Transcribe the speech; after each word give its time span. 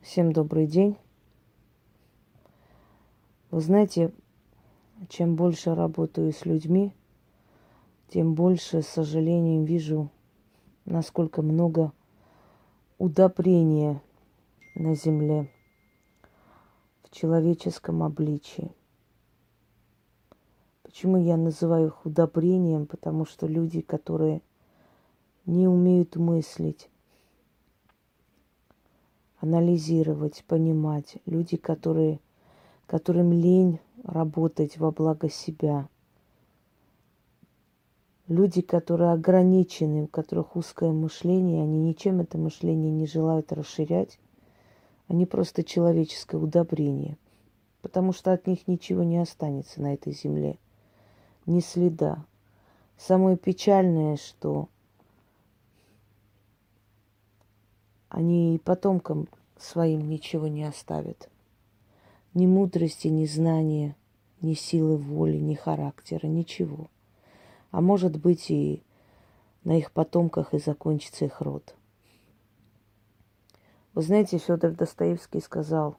Всем 0.00 0.32
добрый 0.32 0.66
день. 0.66 0.96
Вы 3.50 3.60
знаете, 3.60 4.14
чем 5.10 5.36
больше 5.36 5.74
работаю 5.74 6.32
с 6.32 6.46
людьми, 6.46 6.94
тем 8.08 8.34
больше, 8.34 8.80
с 8.80 8.86
сожалением, 8.86 9.66
вижу, 9.66 10.08
насколько 10.86 11.42
много 11.42 11.92
удобрения 12.96 14.02
на 14.74 14.94
земле 14.94 15.52
в 17.02 17.10
человеческом 17.10 18.02
обличии. 18.02 18.72
Почему 20.82 21.18
я 21.18 21.36
называю 21.36 21.88
их 21.88 22.06
удобрением? 22.06 22.86
Потому 22.86 23.26
что 23.26 23.46
люди, 23.46 23.82
которые 23.82 24.40
не 25.44 25.68
умеют 25.68 26.16
мыслить, 26.16 26.88
анализировать, 29.40 30.44
понимать. 30.46 31.16
Люди, 31.26 31.56
которые, 31.56 32.20
которым 32.86 33.32
лень 33.32 33.80
работать 34.04 34.78
во 34.78 34.90
благо 34.90 35.28
себя. 35.28 35.88
Люди, 38.28 38.60
которые 38.60 39.12
ограничены, 39.12 40.04
у 40.04 40.06
которых 40.06 40.54
узкое 40.54 40.92
мышление, 40.92 41.62
они 41.62 41.80
ничем 41.80 42.20
это 42.20 42.38
мышление 42.38 42.92
не 42.92 43.06
желают 43.06 43.52
расширять. 43.52 44.18
Они 45.08 45.26
просто 45.26 45.64
человеческое 45.64 46.36
удобрение. 46.36 47.16
Потому 47.82 48.12
что 48.12 48.32
от 48.32 48.46
них 48.46 48.68
ничего 48.68 49.02
не 49.02 49.18
останется 49.18 49.80
на 49.80 49.94
этой 49.94 50.12
земле. 50.12 50.58
Ни 51.46 51.60
следа. 51.60 52.24
Самое 52.96 53.36
печальное, 53.36 54.16
что 54.16 54.68
они 58.10 58.56
и 58.56 58.58
потомкам 58.58 59.28
своим 59.56 60.08
ничего 60.08 60.48
не 60.48 60.64
оставят. 60.64 61.30
Ни 62.34 62.46
мудрости, 62.46 63.06
ни 63.06 63.24
знания, 63.24 63.96
ни 64.40 64.54
силы 64.54 64.96
воли, 64.96 65.36
ни 65.36 65.54
характера, 65.54 66.26
ничего. 66.26 66.90
А 67.70 67.80
может 67.80 68.20
быть 68.20 68.50
и 68.50 68.82
на 69.62 69.78
их 69.78 69.92
потомках 69.92 70.54
и 70.54 70.58
закончится 70.58 71.24
их 71.24 71.40
род. 71.40 71.76
Вы 73.94 74.02
знаете, 74.02 74.38
Федор 74.38 74.72
Достоевский 74.72 75.40
сказал, 75.40 75.96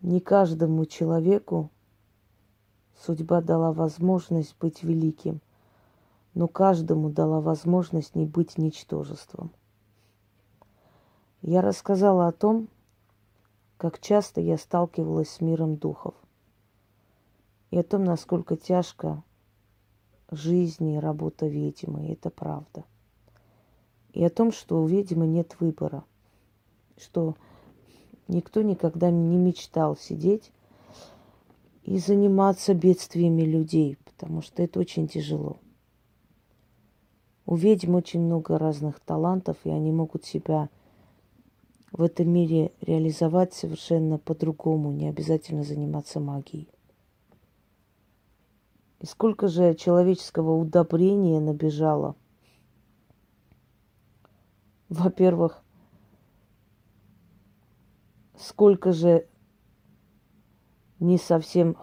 не 0.00 0.20
каждому 0.20 0.86
человеку 0.86 1.70
судьба 3.04 3.40
дала 3.40 3.72
возможность 3.72 4.54
быть 4.60 4.84
великим, 4.84 5.40
но 6.34 6.46
каждому 6.46 7.10
дала 7.10 7.40
возможность 7.40 8.14
не 8.14 8.26
быть 8.26 8.58
ничтожеством– 8.58 9.50
я 11.46 11.60
рассказала 11.60 12.26
о 12.26 12.32
том, 12.32 12.68
как 13.76 14.00
часто 14.00 14.40
я 14.40 14.56
сталкивалась 14.56 15.28
с 15.28 15.40
миром 15.42 15.76
духов, 15.76 16.14
и 17.70 17.78
о 17.78 17.82
том, 17.82 18.04
насколько 18.04 18.56
тяжко 18.56 19.22
жизнь 20.30 20.88
и 20.92 20.98
работа 20.98 21.46
ведьмы, 21.46 22.06
и 22.06 22.12
это 22.12 22.30
правда. 22.30 22.84
И 24.14 24.24
о 24.24 24.30
том, 24.30 24.52
что 24.52 24.82
у 24.82 24.86
ведьмы 24.86 25.26
нет 25.26 25.56
выбора, 25.60 26.04
что 26.96 27.36
никто 28.26 28.62
никогда 28.62 29.10
не 29.10 29.36
мечтал 29.36 29.96
сидеть 29.96 30.50
и 31.82 31.98
заниматься 31.98 32.72
бедствиями 32.72 33.42
людей, 33.42 33.98
потому 34.04 34.40
что 34.40 34.62
это 34.62 34.80
очень 34.80 35.08
тяжело. 35.08 35.58
У 37.44 37.54
ведьм 37.54 37.96
очень 37.96 38.22
много 38.22 38.56
разных 38.56 38.98
талантов, 39.00 39.58
и 39.64 39.70
они 39.70 39.92
могут 39.92 40.24
себя 40.24 40.70
в 41.94 42.02
этом 42.02 42.28
мире 42.28 42.72
реализовать 42.80 43.54
совершенно 43.54 44.18
по-другому, 44.18 44.90
не 44.90 45.08
обязательно 45.08 45.62
заниматься 45.62 46.18
магией. 46.18 46.68
И 48.98 49.06
сколько 49.06 49.46
же 49.46 49.76
человеческого 49.76 50.56
удобрения 50.56 51.38
набежало. 51.38 52.16
Во-первых, 54.88 55.62
сколько 58.36 58.92
же 58.92 59.28
не 60.98 61.16
совсем 61.16 61.76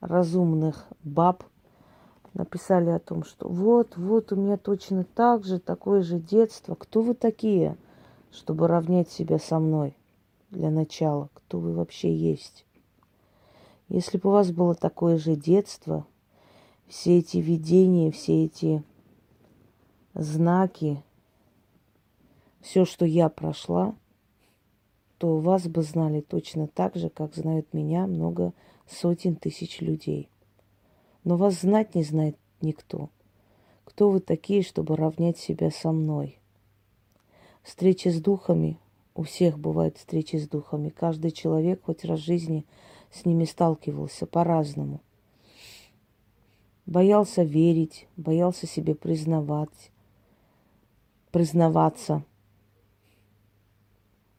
разумных 0.00 0.86
баб 1.02 1.44
написали 2.32 2.88
о 2.88 2.98
том, 2.98 3.24
что 3.24 3.46
вот, 3.46 3.98
вот 3.98 4.32
у 4.32 4.36
меня 4.36 4.56
точно 4.56 5.04
так 5.04 5.44
же, 5.44 5.58
такое 5.58 6.00
же 6.00 6.18
детство. 6.18 6.74
Кто 6.74 7.02
вы 7.02 7.12
такие? 7.12 7.76
Чтобы 8.34 8.66
равнять 8.66 9.10
себя 9.10 9.38
со 9.38 9.58
мной 9.60 9.96
для 10.50 10.70
начала, 10.70 11.30
кто 11.34 11.60
вы 11.60 11.72
вообще 11.72 12.14
есть. 12.14 12.66
Если 13.88 14.18
бы 14.18 14.30
у 14.30 14.32
вас 14.32 14.50
было 14.50 14.74
такое 14.74 15.18
же 15.18 15.36
детство, 15.36 16.04
все 16.88 17.18
эти 17.18 17.36
видения, 17.38 18.10
все 18.10 18.44
эти 18.44 18.82
знаки, 20.14 21.02
все, 22.60 22.84
что 22.84 23.04
я 23.04 23.28
прошла, 23.28 23.94
то 25.18 25.38
вас 25.38 25.68
бы 25.68 25.82
знали 25.82 26.20
точно 26.20 26.66
так 26.66 26.96
же, 26.96 27.10
как 27.10 27.34
знают 27.36 27.72
меня 27.72 28.06
много 28.06 28.52
сотен 28.88 29.36
тысяч 29.36 29.80
людей. 29.80 30.28
Но 31.22 31.36
вас 31.36 31.60
знать 31.60 31.94
не 31.94 32.02
знает 32.02 32.36
никто. 32.60 33.10
Кто 33.84 34.10
вы 34.10 34.20
такие, 34.20 34.62
чтобы 34.62 34.96
равнять 34.96 35.38
себя 35.38 35.70
со 35.70 35.92
мной? 35.92 36.40
Встречи 37.64 38.08
с 38.08 38.20
духами, 38.20 38.78
у 39.14 39.22
всех 39.22 39.58
бывают 39.58 39.96
встречи 39.96 40.36
с 40.36 40.46
духами. 40.46 40.90
Каждый 40.90 41.30
человек 41.30 41.82
хоть 41.82 42.04
раз 42.04 42.20
в 42.20 42.24
жизни 42.24 42.66
с 43.10 43.24
ними 43.24 43.46
сталкивался 43.46 44.26
по-разному. 44.26 45.00
Боялся 46.84 47.42
верить, 47.42 48.06
боялся 48.18 48.66
себе 48.66 48.94
признавать, 48.94 49.90
признаваться. 51.32 52.22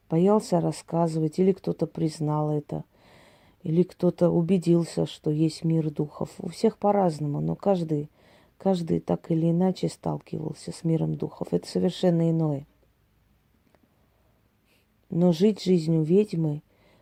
Боялся 0.07 0.61
рассказывать, 0.61 1.39
или 1.39 1.51
кто-то 1.51 1.87
признал 1.87 2.51
это, 2.51 2.83
или 3.63 3.81
кто-то 3.81 4.29
убедился, 4.29 5.07
что 5.07 5.31
есть 5.31 5.63
мир 5.63 5.89
духов. 5.89 6.29
У 6.37 6.49
всех 6.49 6.77
по-разному, 6.77 7.41
но 7.41 7.55
каждый, 7.55 8.11
каждый 8.59 8.99
так 8.99 9.31
или 9.31 9.49
иначе 9.49 9.89
сталкивался 9.89 10.71
с 10.71 10.83
миром 10.83 11.15
духов. 11.15 11.47
Это 11.53 11.67
совершенно 11.67 12.29
иное– 12.29 12.67
но 15.09 15.31
жить 15.31 15.63
жизнью 15.63 16.03
ведьмы, 16.03 16.61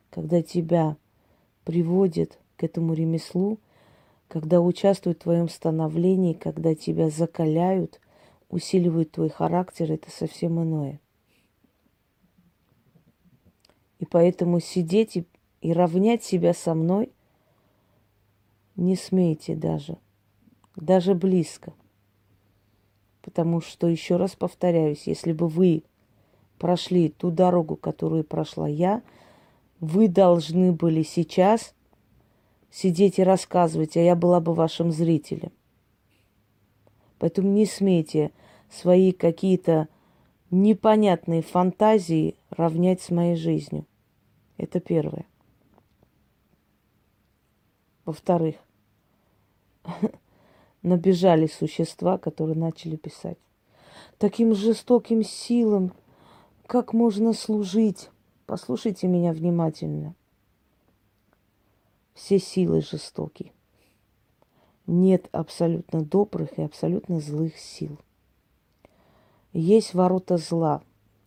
когда 0.09 0.41
тебя 0.41 0.97
приводят 1.63 2.39
к 2.57 2.63
этому 2.63 2.93
ремеслу, 2.93 3.59
когда 4.27 4.61
участвуют 4.61 5.19
в 5.19 5.23
твоем 5.23 5.49
становлении, 5.49 6.33
когда 6.33 6.75
тебя 6.75 7.09
закаляют, 7.09 7.99
усиливают 8.49 9.11
твой 9.11 9.29
характер, 9.29 9.91
это 9.91 10.09
совсем 10.11 10.61
иное. 10.61 10.99
И 13.99 14.05
поэтому 14.05 14.59
сидеть 14.59 15.17
и, 15.17 15.25
и 15.61 15.71
равнять 15.71 16.23
себя 16.23 16.53
со 16.53 16.73
мной 16.73 17.11
не 18.75 18.95
смейте 18.95 19.55
даже, 19.55 19.97
даже 20.75 21.13
близко. 21.13 21.73
Потому 23.21 23.61
что, 23.61 23.87
еще 23.87 24.17
раз 24.17 24.35
повторяюсь, 24.35 25.07
если 25.07 25.31
бы 25.31 25.47
вы 25.47 25.83
прошли 26.57 27.09
ту 27.09 27.31
дорогу, 27.31 27.75
которую 27.75 28.23
прошла 28.23 28.67
я, 28.67 29.01
вы 29.79 30.07
должны 30.07 30.71
были 30.71 31.03
сейчас 31.03 31.73
сидеть 32.71 33.19
и 33.19 33.23
рассказывать, 33.23 33.97
а 33.97 34.01
я 34.01 34.15
была 34.15 34.39
бы 34.39 34.53
вашим 34.53 34.91
зрителем. 34.91 35.51
Поэтому 37.19 37.49
не 37.49 37.65
смейте 37.65 38.31
свои 38.69 39.11
какие-то 39.11 39.87
непонятные 40.51 41.41
фантазии 41.41 42.35
равнять 42.49 43.01
с 43.01 43.09
моей 43.09 43.35
жизнью. 43.35 43.85
Это 44.57 44.79
первое. 44.79 45.25
Во-вторых, 48.05 48.55
набежали 50.81 51.47
существа, 51.47 52.17
которые 52.17 52.57
начали 52.57 52.95
писать. 52.95 53.37
Таким 54.17 54.53
жестоким 54.53 55.23
силам 55.23 55.93
как 56.73 56.91
можно 56.91 57.33
служить? 57.33 58.09
Послушайте 58.47 59.05
меня 59.05 59.31
внимательно. 59.31 60.15
Все 62.15 62.39
силы 62.39 62.81
жестоки. 62.81 63.53
Нет 64.87 65.29
абсолютно 65.33 66.03
добрых 66.03 66.57
и 66.57 66.63
абсолютно 66.63 67.19
злых 67.19 67.59
сил. 67.59 67.99
Есть 69.51 69.93
ворота 69.93 70.37
зла. 70.37 70.81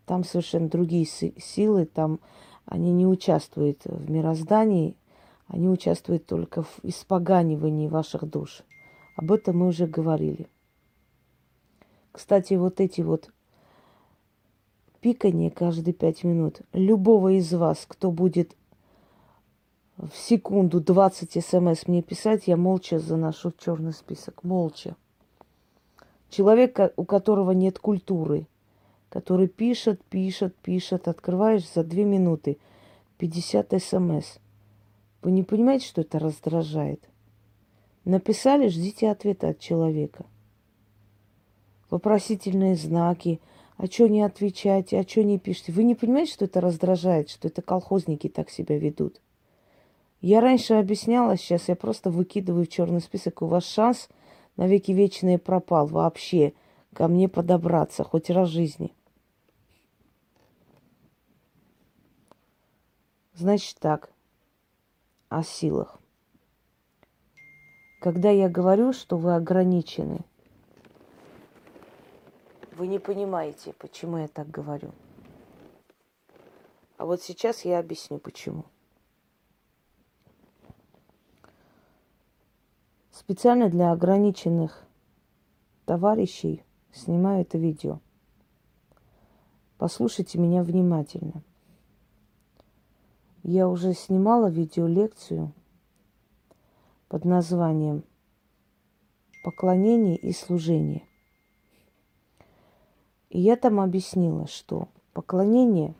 Там 0.04 0.24
совершенно 0.24 0.68
другие 0.68 1.04
силы, 1.04 1.86
там 1.86 2.18
они 2.64 2.90
не 2.90 3.06
участвуют 3.06 3.82
в 3.84 4.10
мироздании, 4.10 4.96
они 5.46 5.68
участвуют 5.68 6.26
только 6.26 6.64
в 6.64 6.80
испоганивании 6.82 7.86
ваших 7.86 8.28
душ. 8.28 8.64
Об 9.14 9.30
этом 9.30 9.58
мы 9.58 9.68
уже 9.68 9.86
говорили. 9.86 10.48
Кстати, 12.10 12.54
вот 12.54 12.80
эти 12.80 13.02
вот 13.02 13.30
пикание 15.06 15.52
каждые 15.52 15.94
пять 15.94 16.24
минут. 16.24 16.62
Любого 16.72 17.38
из 17.38 17.52
вас, 17.54 17.84
кто 17.86 18.10
будет 18.10 18.56
в 19.96 20.16
секунду 20.16 20.80
20 20.80 21.44
смс 21.44 21.86
мне 21.86 22.02
писать, 22.02 22.48
я 22.48 22.56
молча 22.56 22.98
заношу 22.98 23.52
в 23.52 23.56
черный 23.56 23.92
список. 23.92 24.42
Молча. 24.42 24.96
Человек, 26.28 26.92
у 26.96 27.04
которого 27.04 27.52
нет 27.52 27.78
культуры, 27.78 28.48
который 29.08 29.46
пишет, 29.46 30.02
пишет, 30.06 30.56
пишет, 30.56 31.06
открываешь 31.06 31.72
за 31.72 31.84
две 31.84 32.02
минуты 32.02 32.58
50 33.18 33.80
смс. 33.80 34.38
Вы 35.22 35.30
не 35.30 35.44
понимаете, 35.44 35.86
что 35.86 36.00
это 36.00 36.18
раздражает? 36.18 37.08
Написали, 38.04 38.66
ждите 38.66 39.08
ответа 39.08 39.50
от 39.50 39.60
человека. 39.60 40.26
Вопросительные 41.90 42.74
знаки, 42.74 43.40
а 43.76 43.86
что 43.86 44.08
не 44.08 44.22
отвечаете, 44.22 44.98
а 44.98 45.08
что 45.08 45.22
не 45.22 45.38
пишете. 45.38 45.72
Вы 45.72 45.84
не 45.84 45.94
понимаете, 45.94 46.32
что 46.32 46.44
это 46.46 46.60
раздражает, 46.60 47.28
что 47.28 47.48
это 47.48 47.62
колхозники 47.62 48.28
так 48.28 48.50
себя 48.50 48.78
ведут? 48.78 49.20
Я 50.20 50.40
раньше 50.40 50.74
объясняла, 50.74 51.36
сейчас 51.36 51.68
я 51.68 51.76
просто 51.76 52.10
выкидываю 52.10 52.64
в 52.64 52.68
черный 52.68 53.00
список. 53.00 53.42
У 53.42 53.46
вас 53.46 53.64
шанс 53.64 54.08
на 54.56 54.66
веки 54.66 54.92
вечные 54.92 55.38
пропал 55.38 55.86
вообще 55.86 56.54
ко 56.94 57.08
мне 57.08 57.28
подобраться 57.28 58.02
хоть 58.02 58.30
раз 58.30 58.48
в 58.48 58.52
жизни. 58.52 58.92
Значит 63.34 63.76
так, 63.78 64.10
о 65.28 65.42
силах. 65.42 65.98
Когда 68.00 68.30
я 68.30 68.48
говорю, 68.48 68.94
что 68.94 69.18
вы 69.18 69.34
ограничены, 69.34 70.20
вы 72.76 72.88
не 72.88 72.98
понимаете, 72.98 73.72
почему 73.72 74.18
я 74.18 74.28
так 74.28 74.50
говорю. 74.50 74.92
А 76.98 77.06
вот 77.06 77.22
сейчас 77.22 77.64
я 77.64 77.78
объясню, 77.78 78.18
почему. 78.18 78.64
Специально 83.10 83.70
для 83.70 83.92
ограниченных 83.92 84.84
товарищей 85.86 86.62
снимаю 86.92 87.42
это 87.42 87.56
видео. 87.56 87.98
Послушайте 89.78 90.38
меня 90.38 90.62
внимательно. 90.62 91.42
Я 93.42 93.68
уже 93.68 93.94
снимала 93.94 94.50
видеолекцию 94.50 95.52
под 97.08 97.24
названием 97.24 98.04
«Поклонение 99.44 100.16
и 100.16 100.32
служение». 100.32 101.06
И 103.30 103.40
я 103.40 103.56
там 103.56 103.80
объяснила, 103.80 104.46
что 104.46 104.88
поклонение 105.12 105.94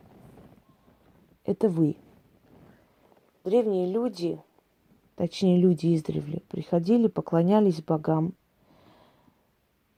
–это 1.45 1.69
вы. 1.69 1.97
Древние 3.43 3.91
люди 3.91 4.41
точнее 5.17 5.57
люди 5.57 5.93
издревле, 5.95 6.41
приходили, 6.47 7.07
поклонялись 7.07 7.81
богам, 7.81 8.33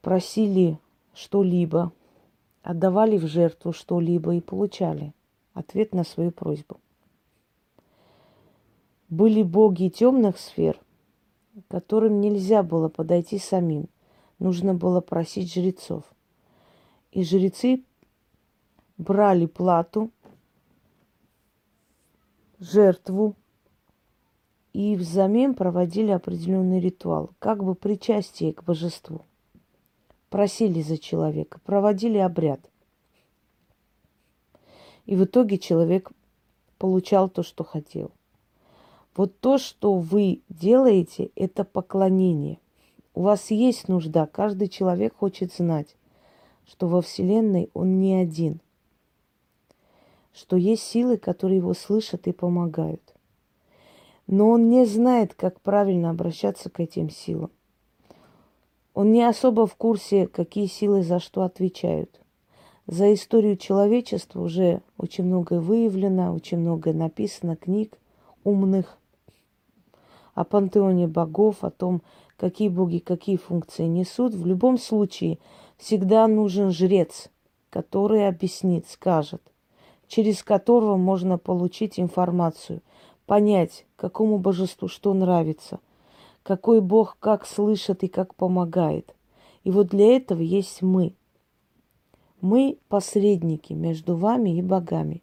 просили 0.00 0.78
что-либо, 1.12 1.92
отдавали 2.62 3.18
в 3.18 3.26
жертву 3.26 3.72
что-либо 3.72 4.34
и 4.34 4.40
получали 4.40 5.12
ответ 5.52 5.94
на 5.94 6.04
свою 6.04 6.32
просьбу. 6.32 6.80
Были 9.10 9.42
боги 9.42 9.88
темных 9.88 10.38
сфер, 10.38 10.80
которым 11.68 12.20
нельзя 12.20 12.62
было 12.62 12.88
подойти 12.88 13.38
самим. 13.38 13.88
Нужно 14.38 14.72
было 14.72 15.02
просить 15.02 15.52
жрецов. 15.52 16.04
И 17.12 17.24
жрецы 17.24 17.82
брали 18.96 19.46
плату, 19.46 20.10
жертву 22.60 23.34
и 24.72 24.94
взамен 24.94 25.54
проводили 25.54 26.10
определенный 26.10 26.80
ритуал, 26.80 27.30
как 27.38 27.64
бы 27.64 27.74
причастие 27.74 28.52
к 28.52 28.62
божеству. 28.62 29.22
Просили 30.28 30.80
за 30.82 30.98
человека, 30.98 31.58
проводили 31.64 32.18
обряд. 32.18 32.60
И 35.06 35.16
в 35.16 35.24
итоге 35.24 35.58
человек 35.58 36.12
получал 36.78 37.28
то, 37.28 37.42
что 37.42 37.64
хотел. 37.64 38.12
Вот 39.16 39.40
то, 39.40 39.58
что 39.58 39.96
вы 39.96 40.42
делаете, 40.48 41.32
это 41.34 41.64
поклонение. 41.64 42.60
У 43.12 43.22
вас 43.22 43.50
есть 43.50 43.88
нужда, 43.88 44.26
каждый 44.26 44.68
человек 44.68 45.16
хочет 45.16 45.52
знать, 45.52 45.96
что 46.70 46.86
во 46.86 47.02
Вселенной 47.02 47.70
он 47.74 47.98
не 47.98 48.14
один, 48.14 48.60
что 50.32 50.56
есть 50.56 50.82
силы, 50.84 51.16
которые 51.16 51.56
его 51.56 51.74
слышат 51.74 52.26
и 52.28 52.32
помогают– 52.32 53.02
но 54.30 54.50
он 54.50 54.68
не 54.68 54.86
знает, 54.86 55.34
как 55.34 55.60
правильно 55.60 56.10
обращаться 56.10 56.70
к 56.70 56.78
этим 56.78 57.10
силам. 57.10 57.50
Он 58.94 59.10
не 59.10 59.24
особо 59.24 59.66
в 59.66 59.74
курсе, 59.74 60.28
какие 60.28 60.66
силы 60.66 61.02
за 61.02 61.18
что 61.18 61.42
отвечают. 61.42 62.20
За 62.86 63.12
историю 63.12 63.56
человечества 63.56 64.40
уже 64.40 64.82
очень 64.96 65.24
многое 65.24 65.60
выявлено, 65.60 66.32
очень 66.32 66.58
многое 66.58 66.94
написано, 66.94 67.56
книг 67.56 67.98
умных 68.44 68.98
о 70.34 70.44
пантеоне 70.44 71.08
богов, 71.08 71.64
о 71.64 71.70
том, 71.70 72.00
какие 72.36 72.68
боги 72.68 72.98
какие 72.98 73.36
функции 73.36 73.86
несут. 73.86 74.34
В 74.34 74.46
любом 74.46 74.78
случае 74.78 75.40
всегда 75.80 76.28
нужен 76.28 76.70
жрец, 76.70 77.30
который 77.70 78.28
объяснит, 78.28 78.86
скажет, 78.88 79.42
через 80.06 80.42
которого 80.42 80.96
можно 80.96 81.38
получить 81.38 81.98
информацию, 81.98 82.82
понять, 83.26 83.86
какому 83.96 84.38
божеству 84.38 84.88
что 84.88 85.14
нравится, 85.14 85.80
какой 86.42 86.80
Бог 86.80 87.16
как 87.18 87.46
слышит 87.46 88.02
и 88.02 88.08
как 88.08 88.34
помогает. 88.34 89.14
И 89.64 89.70
вот 89.70 89.88
для 89.88 90.16
этого 90.16 90.42
есть 90.42 90.82
мы. 90.82 91.14
Мы 92.40 92.78
посредники 92.88 93.72
между 93.72 94.16
вами 94.16 94.58
и 94.58 94.62
богами. 94.62 95.22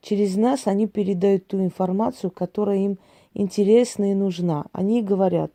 Через 0.00 0.36
нас 0.36 0.66
они 0.66 0.86
передают 0.86 1.46
ту 1.46 1.58
информацию, 1.58 2.30
которая 2.30 2.78
им 2.78 2.98
интересна 3.34 4.12
и 4.12 4.14
нужна. 4.14 4.66
Они 4.72 5.02
говорят, 5.02 5.52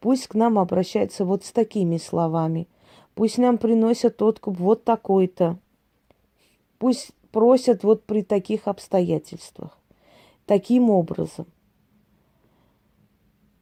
пусть 0.00 0.26
к 0.28 0.34
нам 0.34 0.58
обращаются 0.58 1.24
вот 1.24 1.44
с 1.44 1.52
такими 1.52 1.96
словами, 1.96 2.68
пусть 3.14 3.38
нам 3.38 3.58
приносят 3.58 4.20
откуп 4.22 4.58
вот 4.58 4.84
такой-то, 4.84 5.58
пусть 6.78 7.12
просят 7.30 7.82
вот 7.82 8.04
при 8.04 8.22
таких 8.22 8.68
обстоятельствах. 8.68 9.78
Таким 10.46 10.90
образом. 10.90 11.46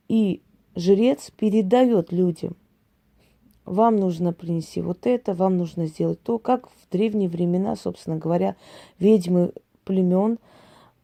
И 0.08 0.42
жрец 0.74 1.30
передает 1.30 2.12
людям, 2.12 2.56
вам 3.64 3.96
нужно 3.96 4.32
принести 4.32 4.80
вот 4.80 5.06
это, 5.06 5.34
вам 5.34 5.56
нужно 5.56 5.86
сделать 5.86 6.20
то, 6.22 6.38
как 6.38 6.68
в 6.68 6.90
древние 6.90 7.28
времена, 7.28 7.76
собственно 7.76 8.16
говоря, 8.16 8.56
ведьмы 8.98 9.52
племен 9.84 10.38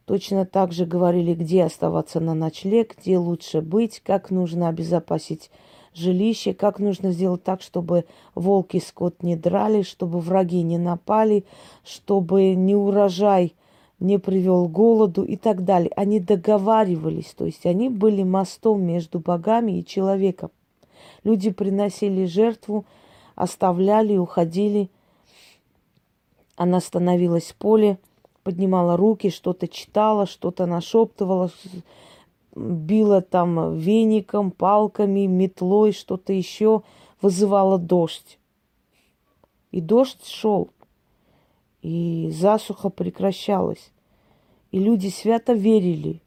точно 0.05 0.45
так 0.45 0.73
же 0.73 0.85
говорили, 0.85 1.35
где 1.35 1.65
оставаться 1.65 2.19
на 2.19 2.35
ночлег, 2.35 2.97
где 2.99 3.19
лучше 3.19 3.61
быть, 3.61 4.01
как 4.01 4.31
нужно 4.31 4.69
обезопасить 4.69 5.51
жилище, 5.99 6.55
как 6.55 6.79
нужно 6.79 7.11
сделать 7.13 7.43
так, 7.43 7.61
чтобы 7.61 8.05
волки 8.35 8.79
скот 8.79 9.23
не 9.23 9.37
драли, 9.37 9.83
чтобы 9.83 10.21
враги 10.21 10.63
не 10.63 10.79
напали, 10.79 11.45
чтобы 11.85 12.55
не 12.55 12.75
урожай– 12.75 13.55
не 14.01 14.19
привел 14.19 14.69
к 14.69 14.73
голоду 14.73 15.25
и 15.25 15.37
так 15.37 15.65
далее. 15.65 15.91
Они 15.97 16.21
договаривались, 16.21 17.35
то 17.37 17.45
есть 17.45 17.67
они 17.67 17.89
были 17.89 18.23
мостом 18.23 18.83
между 18.83 19.19
богами 19.19 19.79
и 19.79 19.85
человеком. 19.85 20.51
Люди 21.25 21.51
приносили 21.51 22.25
жертву, 22.27 22.85
оставляли, 23.35 24.17
уходили. 24.17 24.89
Она 26.57 26.81
становилась 26.81 27.51
в 27.51 27.57
поле, 27.57 27.99
поднимала 28.43 28.97
руки, 28.97 29.31
что-то 29.31 29.69
читала, 29.69 30.27
что-то 30.27 30.67
нашептывала, 30.67 31.51
била 32.59 33.23
там 33.23 33.77
веником, 33.77 34.51
палками, 34.51 35.27
метлой, 35.27 35.93
что-то 35.93 36.33
еще, 36.33 36.83
вызывала 37.23 37.79
дождь. 37.79 38.39
И 39.71 39.81
дождь 39.81 40.25
шел 40.27 40.71
и 41.83 42.31
засуха 42.33 42.89
прекращалась. 42.89 43.93
И 44.71 44.79
люди 44.79 45.09
свято 45.09 45.53
верили 45.53 46.21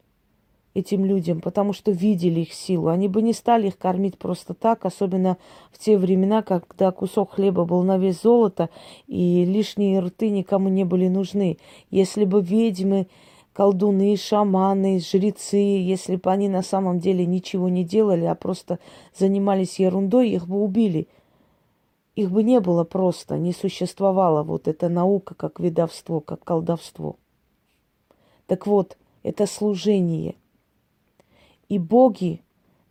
этим 0.74 1.04
людям, 1.04 1.40
потому 1.40 1.72
что 1.72 1.90
видели 1.90 2.40
их 2.40 2.52
силу. 2.52 2.88
Они 2.88 3.06
бы 3.06 3.20
не 3.20 3.34
стали 3.34 3.68
их 3.68 3.76
кормить 3.76 4.18
просто 4.18 4.54
так, 4.54 4.84
особенно 4.86 5.36
в 5.70 5.78
те 5.78 5.98
времена, 5.98 6.42
когда 6.42 6.90
кусок 6.92 7.32
хлеба 7.32 7.64
был 7.64 7.82
на 7.82 7.98
вес 7.98 8.22
золота, 8.22 8.70
и 9.06 9.44
лишние 9.44 10.00
рты 10.00 10.30
никому 10.30 10.68
не 10.68 10.84
были 10.84 11.08
нужны. 11.08 11.58
Если 11.90 12.24
бы 12.24 12.40
ведьмы, 12.40 13.06
колдуны, 13.52 14.16
шаманы, 14.16 15.00
жрецы, 15.00 15.56
если 15.56 16.16
бы 16.16 16.30
они 16.30 16.48
на 16.48 16.62
самом 16.62 16.98
деле 16.98 17.26
ничего 17.26 17.68
не 17.68 17.84
делали, 17.84 18.24
а 18.24 18.34
просто 18.34 18.78
занимались 19.16 19.78
ерундой, 19.78 20.30
их 20.30 20.46
бы 20.46 20.62
убили– 20.62 21.08
их 22.14 22.30
бы 22.30 22.42
не 22.42 22.60
было 22.60 22.84
просто, 22.84 23.38
не 23.38 23.52
существовало 23.52 24.42
вот 24.42 24.68
эта 24.68 24.88
наука, 24.88 25.34
как 25.34 25.60
ведовство, 25.60 26.20
как 26.20 26.44
колдовство. 26.44 27.16
Так 28.46 28.66
вот, 28.66 28.98
это 29.22 29.46
служение. 29.46 30.34
И 31.68 31.78
боги 31.78 32.42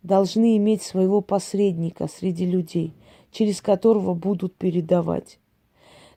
должны 0.02 0.56
иметь 0.56 0.82
своего 0.82 1.20
посредника 1.20 2.08
среди 2.08 2.46
людей, 2.46 2.92
через 3.30 3.60
которого 3.60 4.14
будут 4.14 4.56
передавать. 4.56 5.38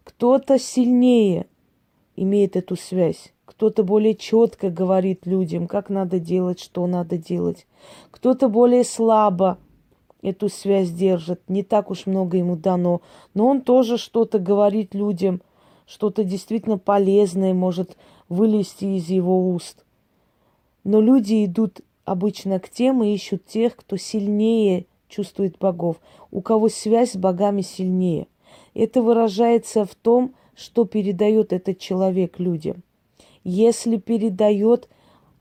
Кто-то 0.04 0.58
сильнее 0.58 1.46
имеет 2.16 2.56
эту 2.56 2.76
связь, 2.76 3.34
кто-то 3.46 3.84
более 3.84 4.16
четко 4.16 4.70
говорит 4.70 5.26
людям, 5.26 5.68
как 5.68 5.90
надо 5.90 6.20
делать, 6.20 6.60
что 6.60 6.86
надо 6.88 7.18
делать. 7.18 7.68
Кто-то 8.12 8.50
более 8.50 8.84
слабо 8.84 9.58
эту 10.22 10.50
связь 10.50 10.90
держит, 10.90 11.42
не 11.48 11.64
так 11.64 11.92
уж 11.92 12.08
много 12.08 12.38
ему 12.38 12.56
дано, 12.58 13.02
но 13.34 13.48
он 13.48 13.62
тоже 13.62 13.98
что-то 13.98 14.40
говорит 14.40 14.96
людям, 14.96 15.42
что-то 15.86 16.24
действительно 16.24 16.80
полезное 16.80 17.54
может 17.54 17.96
вылезти 18.28 18.86
из 18.98 19.08
его 19.10 19.52
уст. 19.52 19.86
Но 20.84 21.00
люди 21.00 21.46
идут 21.46 21.82
обычно 22.06 22.60
к 22.60 22.70
тем 22.70 23.04
и 23.04 23.14
ищут 23.14 23.46
тех, 23.46 23.76
кто 23.76 23.98
сильнее 23.98 24.88
чувствует 25.08 25.58
богов, 25.60 25.98
у 26.32 26.42
кого 26.42 26.70
связь 26.70 27.12
с 27.12 27.16
богами 27.16 27.62
сильнее. 27.62 28.28
Это 28.74 29.02
выражается 29.02 29.86
в 29.86 29.94
том, 29.94 30.34
что 30.56 30.86
передает 30.86 31.54
этот 31.54 31.78
человек 31.78 32.40
людям. 32.40 32.84
Если 33.46 33.98
передает 33.98 34.90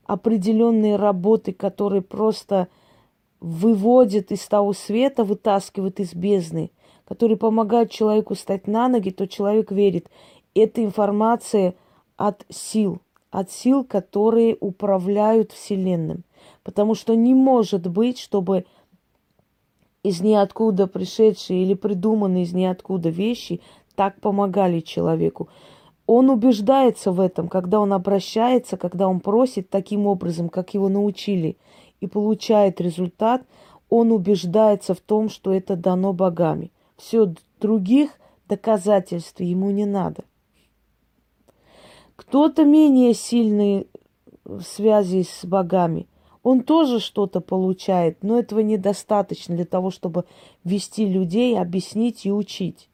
определенные 0.05 0.95
работы, 0.95 1.51
которые 1.51 2.03
просто 2.03 2.67
выводят 3.41 4.31
из 4.31 4.45
того 4.47 4.73
света, 4.73 5.23
вытаскивают 5.23 5.99
из 5.99 6.13
бездны, 6.13 6.69
которые 7.05 7.35
помогают 7.37 7.89
человеку 7.89 8.35
стать 8.35 8.67
на 8.67 8.87
ноги, 8.87 9.09
то 9.09 9.27
человек 9.27 9.71
верит. 9.71 10.09
Это 10.53 10.83
информация 10.83 11.73
от 12.15 12.45
сил, 12.49 13.01
от 13.31 13.51
сил, 13.51 13.83
которые 13.83 14.55
управляют 14.59 15.51
Вселенным. 15.51 16.23
Потому 16.63 16.93
что 16.93 17.15
не 17.15 17.33
может 17.33 17.87
быть, 17.87 18.19
чтобы 18.19 18.65
из 20.03 20.21
ниоткуда 20.21 20.85
пришедшие 20.85 21.63
или 21.63 21.73
придуманные 21.73 22.43
из 22.43 22.53
ниоткуда 22.53 23.09
вещи 23.09 23.61
так 23.95 24.21
помогали 24.21 24.81
человеку. 24.81 25.49
Он 26.07 26.29
убеждается 26.29 27.11
в 27.11 27.19
этом, 27.19 27.47
когда 27.47 27.79
он 27.79 27.91
обращается, 27.91 28.77
когда 28.77 29.07
он 29.07 29.19
просит 29.19 29.69
таким 29.69 30.05
образом, 30.05 30.49
как 30.49 30.73
его 30.73 30.89
научили– 30.89 31.57
и 32.05 32.07
получает 32.07 32.81
результат, 32.81 33.43
он 33.89 34.11
убеждается 34.11 34.93
в 34.93 34.99
том, 34.99 35.29
что 35.29 35.53
это 35.53 35.75
дано 35.75 36.13
богами. 36.13 36.71
Все 36.97 37.33
других 37.59 38.11
доказательств 38.47 39.39
ему 39.39 39.71
не 39.71 39.85
надо. 39.85 40.23
Кто-то 42.15 42.63
менее 42.63 43.13
сильный 43.13 43.87
в 44.45 44.61
связи 44.61 45.23
с 45.23 45.45
богами, 45.45 46.07
он 46.43 46.61
тоже 46.61 46.99
что-то 46.99 47.41
получает, 47.41 48.23
но 48.23 48.37
этого 48.37 48.59
недостаточно 48.59 49.55
для 49.55 49.65
того, 49.65 49.89
чтобы 49.89 50.25
вести 50.63 51.05
людей, 51.07 51.59
объяснить 51.59 52.25
и 52.25 52.31
учить. 52.31 52.87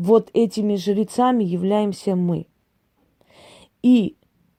Вот 0.00 0.30
этими 0.32 0.76
жрецами 0.76 1.44
являемся 1.44 2.16
мы. 2.16 2.46
И 3.82 4.16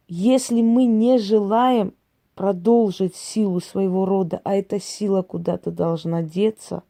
если 0.08 0.62
мы 0.62 0.86
не 0.86 1.18
желаем 1.18 1.96
продолжить 2.36 3.16
силу 3.16 3.60
своего 3.60 4.06
рода, 4.06 4.40
а 4.44 4.54
эта 4.54 4.80
сила 4.80 5.24
куда-то 5.24 5.72
должна 5.72 6.22
деться. 6.22 6.84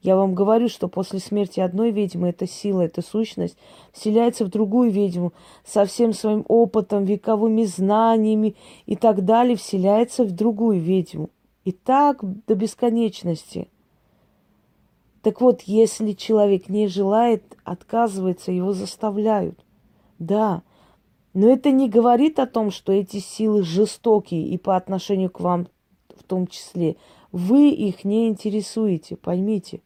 Я 0.00 0.16
вам 0.16 0.34
говорю, 0.34 0.68
что 0.68 0.88
после 0.88 1.20
смерти 1.20 1.60
одной 1.60 1.92
ведьмы 1.92 2.30
эта 2.30 2.48
сила, 2.48 2.80
эта 2.80 3.00
сущность 3.00 3.56
вселяется 3.92 4.44
в 4.44 4.48
другую 4.48 4.90
ведьму 4.90 5.32
со 5.64 5.84
всем 5.84 6.14
своим 6.14 6.44
опытом, 6.48 7.04
вековыми 7.04 7.62
знаниями 7.62 8.56
и 8.86 8.96
так 8.96 9.24
далее, 9.24 9.54
вселяется 9.54 10.24
в 10.24 10.32
другую 10.32 10.80
ведьму. 10.80 11.30
И 11.64 11.70
так 11.70 12.24
до 12.48 12.56
бесконечности. 12.56 13.68
Так 15.22 15.40
вот, 15.40 15.62
если 15.62 16.12
человек 16.12 16.68
не 16.68 16.88
желает, 16.88 17.56
отказывается, 17.64 18.50
его 18.50 18.72
заставляют. 18.72 19.64
Да, 20.18 20.62
но 21.32 21.48
это 21.48 21.70
не 21.70 21.88
говорит 21.88 22.38
о 22.38 22.46
том, 22.46 22.70
что 22.70 22.92
эти 22.92 23.18
силы 23.18 23.62
жестокие 23.62 24.46
и 24.48 24.58
по 24.58 24.76
отношению 24.76 25.30
к 25.30 25.40
вам 25.40 25.68
в 26.16 26.24
том 26.24 26.46
числе. 26.46 26.96
Вы 27.30 27.70
их 27.70 28.04
не 28.04 28.28
интересуете, 28.28 29.16
поймите. 29.16 29.80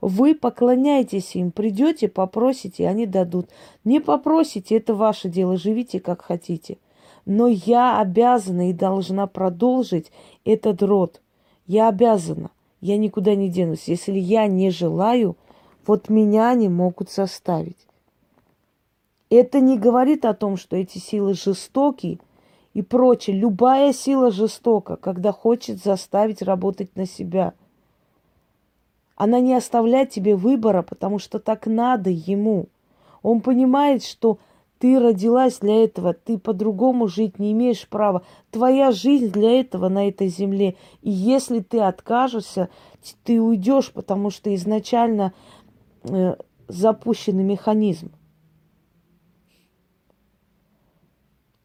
Вы 0.00 0.34
поклоняетесь 0.34 1.36
им, 1.36 1.52
придете, 1.52 2.08
попросите, 2.08 2.88
они 2.88 3.06
дадут. 3.06 3.50
Не 3.84 4.00
попросите, 4.00 4.76
это 4.76 4.94
ваше 4.94 5.28
дело, 5.28 5.56
живите 5.56 6.00
как 6.00 6.22
хотите. 6.22 6.78
Но 7.24 7.46
я 7.46 8.00
обязана 8.00 8.70
и 8.70 8.72
должна 8.72 9.28
продолжить 9.28 10.10
этот 10.44 10.82
род. 10.82 11.20
Я 11.68 11.88
обязана. 11.88 12.50
Я 12.82 12.98
никуда 12.98 13.36
не 13.36 13.48
денусь. 13.48 13.86
Если 13.86 14.18
я 14.18 14.48
не 14.48 14.70
желаю, 14.70 15.36
вот 15.86 16.08
меня 16.10 16.50
они 16.50 16.68
могут 16.68 17.10
заставить. 17.10 17.78
Это 19.30 19.60
не 19.60 19.78
говорит 19.78 20.24
о 20.24 20.34
том, 20.34 20.56
что 20.56 20.76
эти 20.76 20.98
силы 20.98 21.34
жестоки 21.34 22.18
и 22.74 22.82
прочее. 22.82 23.36
Любая 23.36 23.92
сила 23.92 24.32
жестока, 24.32 24.96
когда 24.96 25.30
хочет 25.32 25.82
заставить 25.82 26.42
работать 26.42 26.94
на 26.96 27.06
себя. 27.06 27.54
Она 29.14 29.38
не 29.38 29.54
оставляет 29.54 30.10
тебе 30.10 30.34
выбора, 30.34 30.82
потому 30.82 31.20
что 31.20 31.38
так 31.38 31.66
надо 31.68 32.10
ему. 32.10 32.66
Он 33.22 33.40
понимает, 33.42 34.02
что 34.02 34.38
ты 34.82 34.98
родилась 34.98 35.60
для 35.60 35.84
этого, 35.84 36.12
ты 36.12 36.38
по-другому 36.38 37.06
жить 37.06 37.38
не 37.38 37.52
имеешь 37.52 37.86
права. 37.88 38.22
Твоя 38.50 38.90
жизнь 38.90 39.30
для 39.30 39.60
этого 39.60 39.88
на 39.88 40.08
этой 40.08 40.26
земле. 40.26 40.74
И 41.02 41.10
если 41.12 41.60
ты 41.60 41.78
откажешься, 41.78 42.68
ты 43.22 43.40
уйдешь, 43.40 43.92
потому 43.92 44.30
что 44.30 44.52
изначально 44.56 45.34
э, 46.02 46.34
запущенный 46.66 47.44
механизм. 47.44 48.10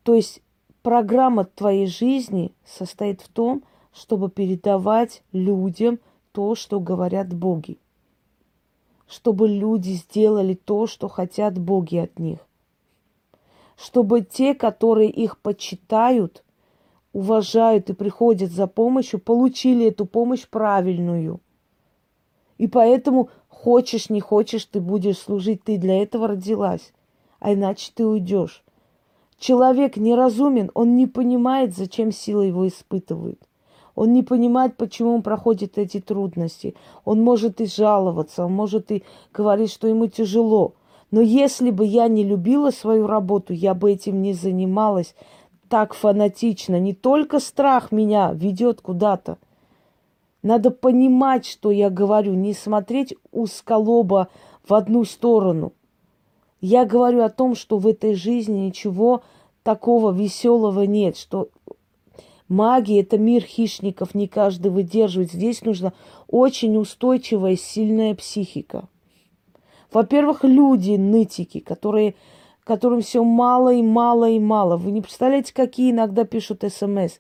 То 0.03 0.13
есть 0.13 0.43
программа 0.83 1.45
твоей 1.45 1.87
жизни 1.87 2.53
состоит 2.67 3.21
в 3.21 3.29
том, 3.29 3.63
чтобы 3.91 4.29
передавать 4.29 5.23
людям 5.31 5.97
то, 6.33 6.53
что 6.53 6.79
говорят 6.79 7.33
боги. 7.33 7.79
Чтобы 9.07 9.47
люди 9.47 9.93
сделали 9.93 10.53
то, 10.53 10.85
что 10.85 11.07
хотят 11.07 11.57
боги 11.57 11.97
от 11.97 12.19
них. 12.19 12.46
Чтобы 13.77 14.21
те, 14.21 14.55
которые 14.55 15.09
их 15.09 15.37
почитают, 15.37 16.43
уважают 17.13 17.89
и 17.89 17.93
приходят 17.93 18.51
за 18.51 18.67
помощью, 18.67 19.19
получили 19.19 19.87
эту 19.87 20.05
помощь 20.05 20.47
правильную. 20.47 21.39
И 22.57 22.67
поэтому 22.67 23.29
хочешь, 23.47 24.09
не 24.09 24.19
хочешь, 24.19 24.65
ты 24.65 24.81
будешь 24.81 25.19
служить, 25.19 25.63
ты 25.63 25.77
для 25.77 26.01
этого 26.01 26.29
родилась. 26.29 26.91
А 27.39 27.53
иначе 27.53 27.91
ты 27.93 28.05
уйдешь. 28.05 28.63
Человек 29.37 29.97
неразумен, 29.97 30.71
он 30.73 30.95
не 30.95 31.05
понимает, 31.05 31.75
зачем 31.75 32.11
сила 32.11 32.41
его 32.41 32.67
испытывает. 32.67 33.39
Он 33.93 34.11
не 34.13 34.23
понимает, 34.23 34.75
почему 34.77 35.15
он 35.15 35.21
проходит 35.21 35.77
эти 35.77 35.99
трудности. 35.99 36.75
Он 37.05 37.23
может 37.23 37.61
и 37.61 37.67
жаловаться, 37.67 38.45
он 38.45 38.53
может 38.53 38.91
и 38.91 39.03
говорить, 39.31 39.71
что 39.71 39.87
ему 39.87 40.07
тяжело. 40.07 40.73
Но 41.11 41.21
если 41.21 41.71
бы 41.71 41.85
я 41.85 42.07
не 42.07 42.23
любила 42.23 42.71
свою 42.71 43.07
работу, 43.07 43.53
я 43.53 43.73
бы 43.73 43.91
этим 43.91 44.21
не 44.21 44.33
занималась 44.33 45.15
так 45.69 45.93
фанатично. 45.93 46.79
Не 46.79 46.93
только 46.93 47.39
страх 47.39 47.91
меня 47.91 48.31
ведет 48.33 48.81
куда-то. 48.81 49.37
Надо 50.43 50.71
понимать, 50.71 51.45
что 51.45 51.71
я 51.71 51.89
говорю, 51.89 52.33
не 52.33 52.53
смотреть 52.53 53.15
узколоба 53.31 54.29
в 54.67 54.73
одну 54.73 55.03
сторону. 55.03 55.73
Я 56.61 56.85
говорю 56.85 57.23
о 57.23 57.29
том, 57.29 57.55
что 57.55 57.77
в 57.77 57.87
этой 57.87 58.15
жизни 58.15 58.59
ничего 58.59 59.23
такого 59.63 60.11
веселого 60.11 60.83
нет, 60.83 61.17
что 61.17 61.49
магия– 62.47 63.01
это 63.01 63.17
мир 63.17 63.43
хищников, 63.43 64.15
не 64.15 64.27
каждый 64.27 64.71
выдерживает. 64.71 65.31
Здесь 65.31 65.63
нужна 65.63 65.93
очень 66.27 66.77
устойчивая, 66.77 67.55
сильная 67.55 68.15
психика. 68.15 68.87
Во-первых, 69.91 70.43
люди, 70.43 70.97
нытики, 70.97 71.59
которые, 71.59 72.15
которым 72.63 73.01
все 73.01 73.23
мало 73.23 73.73
и 73.73 73.81
мало 73.81 74.29
и 74.29 74.39
мало. 74.39 74.77
Вы 74.77 74.91
не 74.91 75.01
представляете, 75.01 75.53
какие 75.53 75.91
иногда 75.91 76.23
пишут 76.23 76.63
смс. 76.67 77.19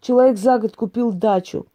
Человек 0.00 0.36
за 0.36 0.58
год 0.58 0.76
купил 0.76 1.12
дачу, 1.12 1.66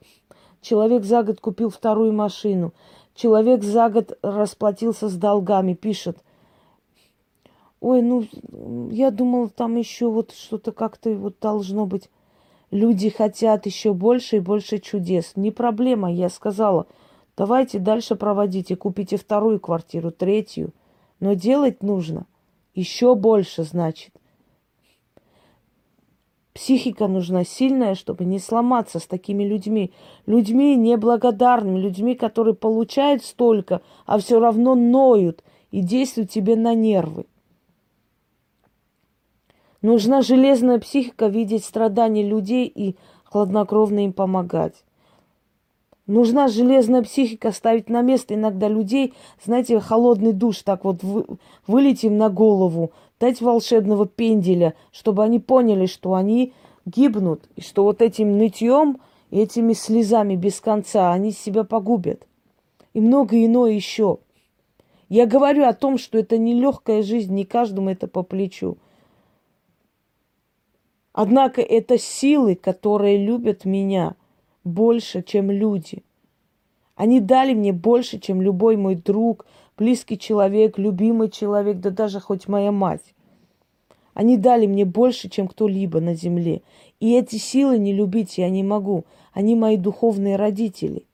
человек 0.62 1.04
за 1.04 1.24
год 1.24 1.40
купил 1.40 1.70
вторую 1.70 2.14
машину, 2.14 2.74
человек 3.16 3.64
за 3.64 3.90
год 3.90 4.18
расплатился 4.22 5.10
с 5.10 5.16
долгами, 5.16 5.74
пишет– 5.74 6.18
Ой, 7.82 8.02
ну, 8.02 8.26
я 8.92 9.10
думала, 9.10 9.50
там 9.50 9.78
еще 9.78 10.10
вот 10.10 10.32
что-то 10.32 10.72
как-то 10.72 11.12
вот 11.12 11.36
должно 11.42 11.86
быть. 11.86 12.10
Люди 12.72 13.10
хотят 13.10 13.66
еще 13.66 13.94
больше 13.94 14.38
и 14.38 14.42
больше 14.42 14.80
чудес. 14.80 15.34
Не 15.36 15.52
проблема, 15.52 16.12
я 16.12 16.30
сказала. 16.30 16.88
Давайте 17.40 17.80
дальше 17.80 18.18
проводите, 18.18 18.76
купите 18.76 19.16
вторую 19.16 19.62
квартиру, 19.62 20.12
третью. 20.12 20.74
Но 21.22 21.36
делать 21.36 21.82
нужно 21.82 22.26
еще 22.74 23.16
больше, 23.16 23.64
значит. 23.64 24.12
Психика 26.52 27.08
нужна 27.08 27.46
сильная, 27.46 27.96
чтобы 27.96 28.26
не 28.26 28.40
сломаться 28.40 29.00
с 29.00 29.08
такими 29.08 29.46
людьми. 29.46 29.94
Людьми 30.26 30.76
неблагодарными, 30.76 31.80
людьми, 31.80 32.14
которые 32.14 32.56
получают 32.56 33.24
столько, 33.24 33.84
а 34.06 34.20
все 34.20 34.42
равно 34.42 34.76
ноют 34.76 35.42
и 35.72 35.80
действуют 35.80 36.32
тебе 36.32 36.58
на 36.58 36.74
нервы. 36.74 37.26
Нужна 39.82 40.22
железная 40.22 40.78
психика 40.78 41.28
видеть 41.28 41.64
страдания 41.64 42.28
людей 42.28 42.68
и 42.68 42.98
хладнокровно 43.24 44.04
им 44.04 44.12
помогать. 44.12 44.84
Нужна 46.10 46.48
железная 46.48 47.04
психика 47.04 47.52
ставить 47.52 47.88
на 47.88 48.02
место 48.02 48.34
иногда 48.34 48.68
людей, 48.68 49.14
знаете, 49.46 49.80
холодный 49.80 50.34
душ 50.34 50.64
так 50.64 50.84
вот 50.84 51.04
вы, 51.04 51.24
вылетим 51.68 52.18
на 52.18 52.30
голову, 52.30 52.94
дать 53.20 53.42
волшебного 53.42 54.08
пенделя, 54.08 54.74
чтобы 54.92 55.24
они 55.24 55.40
поняли, 55.40 55.86
что 55.86 56.16
они 56.16 56.52
гибнут, 56.88 57.44
и 57.56 57.62
что 57.62 57.84
вот 57.84 58.02
этим 58.02 58.40
нытьем 58.40 58.98
и 59.30 59.38
этими 59.38 59.74
слезами 59.74 60.36
без 60.36 60.60
конца 60.60 61.12
они 61.12 61.32
себя 61.32 61.64
погубят. 61.64 62.26
И 62.96 63.02
много 63.02 63.46
иное 63.46 63.74
еще. 63.74 64.18
Я 65.10 65.28
говорю 65.28 65.66
о 65.66 65.74
том, 65.74 66.00
что 66.00 66.18
это 66.18 66.40
не 66.40 66.56
легкая 66.56 67.04
жизнь, 67.04 67.36
не 67.36 67.46
каждому 67.46 67.92
это 67.92 68.08
по 68.08 68.24
плечу. 68.24 68.80
Однако 71.14 71.62
это 71.62 72.00
силы, 72.00 72.56
которые 72.56 73.24
любят 73.24 73.64
меня– 73.64 74.16
больше, 74.64 75.24
чем 75.24 75.52
люди. 75.52 76.04
Они 76.96 77.20
дали 77.20 77.54
мне 77.54 77.72
больше, 77.72 78.20
чем 78.20 78.42
любой 78.42 78.76
мой 78.76 78.96
друг, 78.96 79.46
близкий 79.78 80.18
человек, 80.18 80.78
любимый 80.78 81.30
человек, 81.30 81.80
да 81.80 81.92
даже 81.92 82.20
хоть 82.20 82.48
моя 82.48 82.72
мать. 82.72 83.14
Они 84.14 84.36
дали 84.36 84.66
мне 84.68 84.84
больше, 84.84 85.30
чем 85.30 85.48
кто-либо 85.48 86.02
на 86.02 86.14
земле. 86.14 86.62
И 87.00 87.16
эти 87.16 87.38
силы 87.38 87.78
не 87.78 87.94
любить 87.94 88.38
я 88.38 88.50
не 88.50 88.64
могу. 88.64 89.06
Они 89.32 89.56
мои 89.56 89.78
духовные 89.78 90.36
родители. 90.36 91.06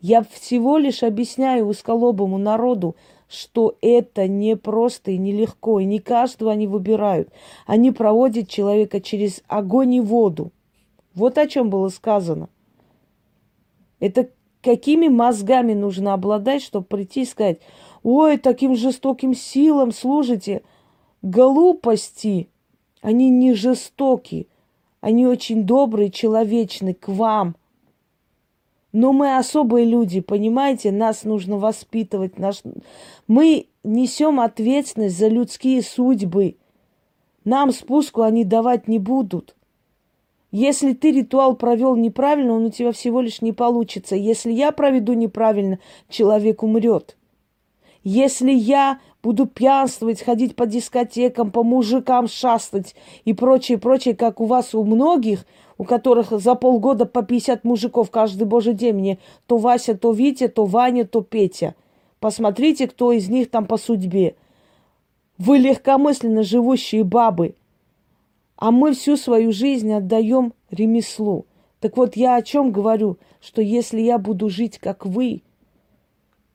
Я 0.00 0.24
всего 0.24 0.76
лишь 0.76 1.04
объясняю 1.04 1.66
узколобому 1.66 2.36
народу, 2.36 2.96
что 3.28 3.76
это 3.80 4.26
не 4.26 4.56
просто 4.56 5.12
и 5.12 5.16
нелегко, 5.16 5.80
и 5.80 5.84
не 5.84 6.00
каждого 6.00 6.50
они 6.50 6.66
выбирают. 6.66 7.28
Они 7.66 7.90
проводят 7.92 8.48
человека 8.48 9.00
через 9.00 9.42
огонь 9.46 9.94
и 9.94 10.00
воду. 10.00 10.50
Вот 11.14 11.38
о 11.38 11.46
чем 11.46 11.70
было 11.70 11.88
сказано. 11.88 12.48
Это 14.00 14.30
какими 14.62 15.08
мозгами 15.08 15.74
нужно 15.74 16.14
обладать, 16.14 16.62
чтобы 16.62 16.86
прийти 16.86 17.22
и 17.22 17.26
сказать, 17.26 17.60
ой, 18.02 18.38
таким 18.38 18.74
жестоким 18.76 19.34
силам 19.34 19.92
служите. 19.92 20.62
Глупости. 21.22 22.48
Они 23.02 23.28
не 23.30 23.54
жестоки. 23.54 24.48
Они 25.00 25.26
очень 25.26 25.64
добрые, 25.64 26.10
человечны 26.10 26.94
к 26.94 27.08
вам. 27.08 27.56
Но 28.92 29.12
мы 29.12 29.36
особые 29.36 29.84
люди, 29.84 30.20
понимаете, 30.20 30.92
нас 30.92 31.24
нужно 31.24 31.58
воспитывать. 31.58 32.38
Наш... 32.38 32.62
Мы 33.26 33.66
несем 33.82 34.40
ответственность 34.40 35.18
за 35.18 35.28
людские 35.28 35.82
судьбы. 35.82 36.56
Нам 37.44 37.72
спуску 37.72 38.22
они 38.22 38.44
давать 38.44 38.88
не 38.88 38.98
будут. 38.98 39.56
Если 40.56 40.92
ты 40.92 41.10
ритуал 41.10 41.56
провел 41.56 41.96
неправильно, 41.96 42.52
он 42.52 42.66
у 42.66 42.70
тебя 42.70 42.92
всего 42.92 43.20
лишь 43.20 43.42
не 43.42 43.50
получится. 43.50 44.14
Если 44.14 44.52
я 44.52 44.70
проведу 44.70 45.12
неправильно, 45.12 45.80
человек 46.08 46.62
умрет. 46.62 47.16
Если 48.04 48.52
я 48.52 49.00
буду 49.20 49.46
пьянствовать, 49.46 50.22
ходить 50.22 50.54
по 50.54 50.66
дискотекам, 50.66 51.50
по 51.50 51.64
мужикам 51.64 52.28
шастать 52.28 52.94
и 53.24 53.32
прочее, 53.32 53.78
прочее, 53.78 54.14
как 54.14 54.40
у 54.40 54.44
вас 54.44 54.76
у 54.76 54.84
многих, 54.84 55.44
у 55.76 55.82
которых 55.82 56.30
за 56.30 56.54
полгода 56.54 57.04
по 57.04 57.24
50 57.24 57.64
мужиков 57.64 58.12
каждый 58.12 58.44
божий 58.44 58.74
день 58.74 58.94
мне 58.94 59.18
то 59.48 59.56
Вася, 59.56 59.98
то 59.98 60.12
Витя, 60.12 60.46
то 60.46 60.66
Ваня, 60.66 61.04
то 61.04 61.20
Петя. 61.22 61.74
Посмотрите, 62.20 62.86
кто 62.86 63.10
из 63.10 63.28
них 63.28 63.50
там 63.50 63.66
по 63.66 63.76
судьбе. 63.76 64.36
Вы 65.36 65.58
легкомысленно 65.58 66.44
живущие 66.44 67.02
бабы– 67.02 67.56
а 68.56 68.70
мы 68.70 68.92
всю 68.94 69.16
свою 69.16 69.52
жизнь 69.52 69.92
отдаем 69.92 70.54
ремеслу. 70.70 71.46
Так 71.80 71.96
вот, 71.96 72.16
я 72.16 72.36
о 72.36 72.42
чем 72.42 72.72
говорю, 72.72 73.18
что 73.40 73.60
если 73.60 74.00
я 74.00 74.18
буду 74.18 74.48
жить 74.48 74.78
как 74.78 75.04
вы, 75.04 75.42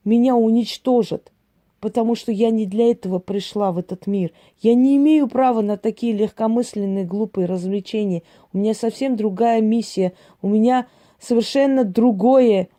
меня 0.04 0.36
уничтожат, 0.36 1.32
потому 1.80 2.16
что 2.16 2.32
я 2.32 2.50
не 2.50 2.66
для 2.66 2.90
этого 2.92 3.20
пришла 3.20 3.72
в 3.72 3.78
этот 3.78 4.08
мир. 4.08 4.32
Я 4.60 4.74
не 4.74 4.96
имею 4.96 5.28
права 5.28 5.62
на 5.62 5.78
такие 5.78 6.14
легкомысленные, 6.14 7.06
глупые 7.06 7.46
развлечения. 7.46 8.24
У 8.54 8.58
меня 8.58 8.74
совсем 8.74 9.16
другая 9.16 9.62
миссия. 9.62 10.14
У 10.42 10.48
меня 10.48 10.88
совершенно 11.20 11.84
другое 11.84 12.70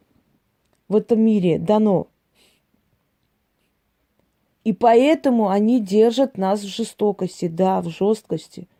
в 0.88 0.96
этом 0.96 1.20
мире 1.20 1.58
дано. 1.58 2.08
И 4.64 4.72
поэтому 4.72 5.48
они 5.48 5.80
держат 5.80 6.36
нас 6.36 6.60
в 6.60 6.66
жестокости, 6.66 7.48
да, 7.48 7.80
в 7.80 7.90
жесткости– 7.90 8.66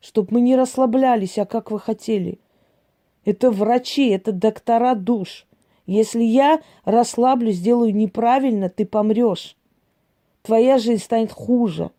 чтобы 0.00 0.34
мы 0.34 0.40
не 0.40 0.56
расслаблялись, 0.56 1.38
а 1.38 1.46
как 1.46 1.70
вы 1.70 1.78
хотели. 1.78 2.38
Это 3.24 3.50
врачи, 3.50 4.08
это 4.08 4.32
доктора 4.32 4.94
душ. 4.94 5.46
Если 5.86 6.22
я 6.22 6.60
расслаблюсь, 6.84 7.56
сделаю 7.56 7.94
неправильно, 7.94 8.68
ты 8.68 8.86
помрешь. 8.86 9.56
Твоя 10.42 10.78
жизнь 10.78 11.02
станет 11.02 11.32
хуже. 11.32 11.90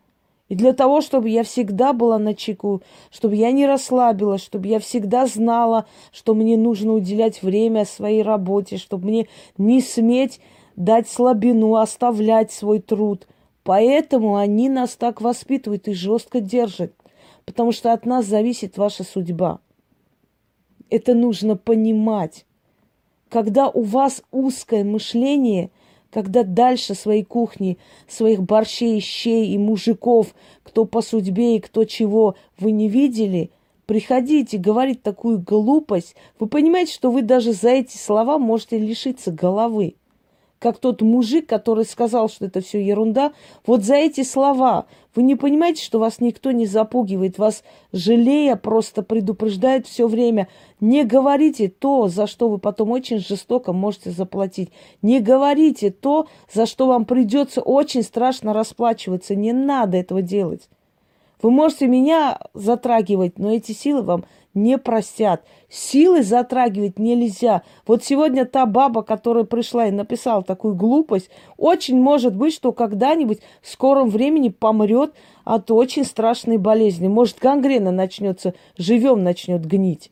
И 0.48 0.54
для 0.54 0.72
того, 0.72 1.02
чтобы 1.02 1.28
я 1.28 1.42
всегда 1.42 1.92
была 1.92 2.18
на 2.18 2.34
чеку, 2.34 2.80
чтобы 3.10 3.36
я 3.36 3.52
не 3.52 3.66
расслабилась, 3.66 4.42
чтобы 4.42 4.66
я 4.68 4.78
всегда 4.78 5.26
знала, 5.26 5.86
что 6.10 6.34
мне 6.34 6.56
нужно 6.56 6.94
уделять 6.94 7.42
время 7.42 7.84
своей 7.84 8.22
работе, 8.22 8.78
чтобы 8.78 9.08
мне 9.08 9.28
не 9.58 9.82
сметь 9.82 10.40
дать 10.76 11.08
слабину, 11.08 11.74
оставлять 11.76 12.50
свой 12.52 12.80
труд. 12.80 13.26
Поэтому 13.62 14.36
они 14.36 14.70
нас 14.70 14.96
так 14.96 15.20
воспитывают 15.20 15.88
и 15.88 15.92
жестко 15.92 16.40
держат 16.40 16.94
потому 17.48 17.72
что 17.72 17.94
от 17.94 18.04
нас 18.04 18.26
зависит 18.26 18.76
ваша 18.76 19.04
судьба. 19.04 19.60
Это 20.90 21.14
нужно 21.14 21.56
понимать. 21.56 22.44
Когда 23.30 23.70
у 23.70 23.80
вас 23.84 24.22
узкое 24.30 24.84
мышление, 24.84 25.70
когда 26.10 26.42
дальше 26.42 26.94
своей 26.94 27.24
кухни, 27.24 27.78
своих 28.06 28.42
борщей, 28.42 29.00
щей 29.00 29.54
и 29.54 29.56
мужиков, 29.56 30.34
кто 30.62 30.84
по 30.84 31.00
судьбе 31.00 31.56
и 31.56 31.60
кто 31.60 31.84
чего, 31.84 32.36
вы 32.58 32.70
не 32.70 32.90
видели, 32.90 33.50
приходите 33.86 34.58
говорить 34.58 35.02
такую 35.02 35.40
глупость, 35.40 36.16
вы 36.38 36.48
понимаете, 36.48 36.92
что 36.92 37.10
вы 37.10 37.22
даже 37.22 37.54
за 37.54 37.70
эти 37.70 37.96
слова 37.96 38.38
можете 38.38 38.76
лишиться 38.76 39.32
головы 39.32 39.94
как 40.58 40.78
тот 40.78 41.02
мужик, 41.02 41.48
который 41.48 41.84
сказал, 41.84 42.28
что 42.28 42.46
это 42.46 42.60
все 42.60 42.84
ерунда, 42.84 43.32
вот 43.66 43.84
за 43.84 43.94
эти 43.94 44.22
слова 44.22 44.86
вы 45.14 45.22
не 45.22 45.34
понимаете, 45.34 45.82
что 45.82 45.98
вас 45.98 46.20
никто 46.20 46.52
не 46.52 46.66
запугивает, 46.66 47.38
вас 47.38 47.64
жалея 47.92 48.56
просто 48.56 49.02
предупреждает 49.02 49.86
все 49.86 50.06
время. 50.06 50.48
Не 50.80 51.04
говорите 51.04 51.68
то, 51.68 52.08
за 52.08 52.26
что 52.26 52.48
вы 52.48 52.58
потом 52.58 52.90
очень 52.90 53.18
жестоко 53.18 53.72
можете 53.72 54.10
заплатить. 54.10 54.70
Не 55.02 55.20
говорите 55.20 55.90
то, 55.90 56.28
за 56.52 56.66
что 56.66 56.86
вам 56.86 57.04
придется 57.04 57.60
очень 57.60 58.02
страшно 58.02 58.52
расплачиваться. 58.52 59.34
Не 59.34 59.52
надо 59.52 59.96
этого 59.96 60.22
делать. 60.22 60.68
Вы 61.42 61.50
можете 61.50 61.86
меня 61.86 62.38
затрагивать, 62.54 63.38
но 63.38 63.52
эти 63.52 63.72
силы 63.72 64.02
вам 64.02 64.24
не 64.62 64.78
простят. 64.78 65.44
Силы 65.68 66.22
затрагивать 66.22 66.98
нельзя. 66.98 67.62
Вот 67.86 68.04
сегодня 68.04 68.44
та 68.44 68.66
баба, 68.66 69.02
которая 69.02 69.44
пришла 69.44 69.86
и 69.86 69.90
написала 69.90 70.42
такую 70.42 70.74
глупость, 70.74 71.30
очень 71.56 72.00
может 72.00 72.34
быть, 72.34 72.54
что 72.54 72.72
когда-нибудь 72.72 73.40
в 73.62 73.70
скором 73.70 74.08
времени 74.08 74.48
помрет 74.48 75.12
от 75.44 75.70
очень 75.70 76.04
страшной 76.04 76.58
болезни. 76.58 77.08
Может, 77.08 77.38
гангрена 77.38 77.90
начнется, 77.90 78.54
живем 78.76 79.22
начнет 79.22 79.64
гнить. 79.64 80.10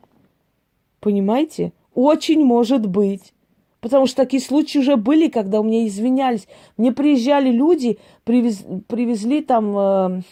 Понимаете? 1.01 1.73
Очень 1.95 2.45
может 2.45 2.87
быть. 2.87 3.33
Потому 3.81 4.07
что 4.07 4.17
такие 4.17 4.43
случаи 4.43 4.79
уже 4.79 4.97
были, 4.97 5.29
когда 5.29 5.61
у 5.61 5.63
меня 5.63 5.87
извинялись. 5.87 6.49
Мне 6.77 6.93
приезжали 6.93 7.51
люди, 7.51 7.99
привез, 8.25 8.65
привезли 8.89 9.43
там 9.43 9.79
э, 9.79 10.23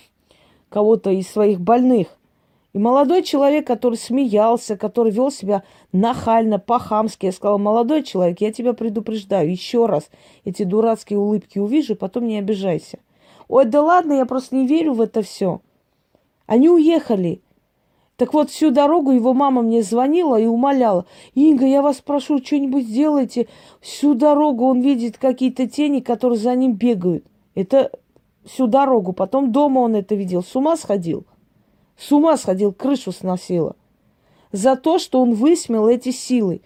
кого-то 0.70 1.10
из 1.10 1.28
своих 1.28 1.60
больных. 1.60 2.08
И 2.74 2.78
молодой 2.78 3.22
человек, 3.22 3.68
который 3.68 3.94
смеялся, 3.94 4.76
который 4.76 5.12
вел 5.12 5.30
себя 5.30 5.62
нахально, 5.92 6.58
по-хамски, 6.58 7.26
я 7.26 7.32
сказала, 7.32 7.56
молодой 7.56 8.02
человек, 8.02 8.40
я 8.40 8.52
тебя 8.52 8.72
предупреждаю, 8.72 9.48
еще 9.48 9.86
раз 9.86 10.10
эти 10.44 10.64
дурацкие 10.64 11.20
улыбки 11.20 11.60
увижу, 11.60 11.94
потом 11.94 12.26
не 12.26 12.36
обижайся. 12.36 12.98
Ой, 13.46 13.64
да 13.64 13.80
ладно, 13.80 14.14
я 14.14 14.26
просто 14.26 14.56
не 14.56 14.66
верю 14.66 14.94
в 14.94 15.00
это 15.00 15.22
все. 15.22 15.60
Они 16.46 16.68
уехали. 16.68 17.40
Так 18.16 18.34
вот, 18.34 18.50
всю 18.50 18.72
дорогу 18.72 19.12
его 19.12 19.34
мама 19.34 19.62
мне 19.62 19.82
звонила 19.84 20.38
и 20.38 20.46
умоляла. 20.46 21.06
Инга, 21.34 21.66
я 21.66 21.80
вас 21.80 22.00
прошу, 22.00 22.38
что-нибудь 22.38 22.86
сделайте. 22.86 23.46
Всю 23.80 24.14
дорогу 24.14 24.66
он 24.66 24.80
видит 24.80 25.18
какие-то 25.18 25.68
тени, 25.68 26.00
которые 26.00 26.38
за 26.38 26.54
ним 26.56 26.72
бегают. 26.72 27.24
Это 27.54 27.92
всю 28.44 28.66
дорогу. 28.66 29.12
Потом 29.12 29.52
дома 29.52 29.80
он 29.80 29.94
это 29.94 30.14
видел. 30.14 30.42
С 30.42 30.54
ума 30.56 30.76
сходил. 30.76 31.24
С 31.96 32.10
ума 32.12 32.36
сходил, 32.36 32.72
крышу 32.72 33.12
сносила. 33.12 33.76
За 34.52 34.76
то, 34.76 34.98
что 34.98 35.20
он 35.20 35.34
высмел 35.34 35.88
эти 35.88 36.10
силы. 36.10 36.62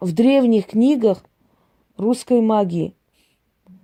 В 0.00 0.12
древних 0.12 0.66
книгах 0.66 1.24
русской 1.96 2.40
магии 2.40 2.94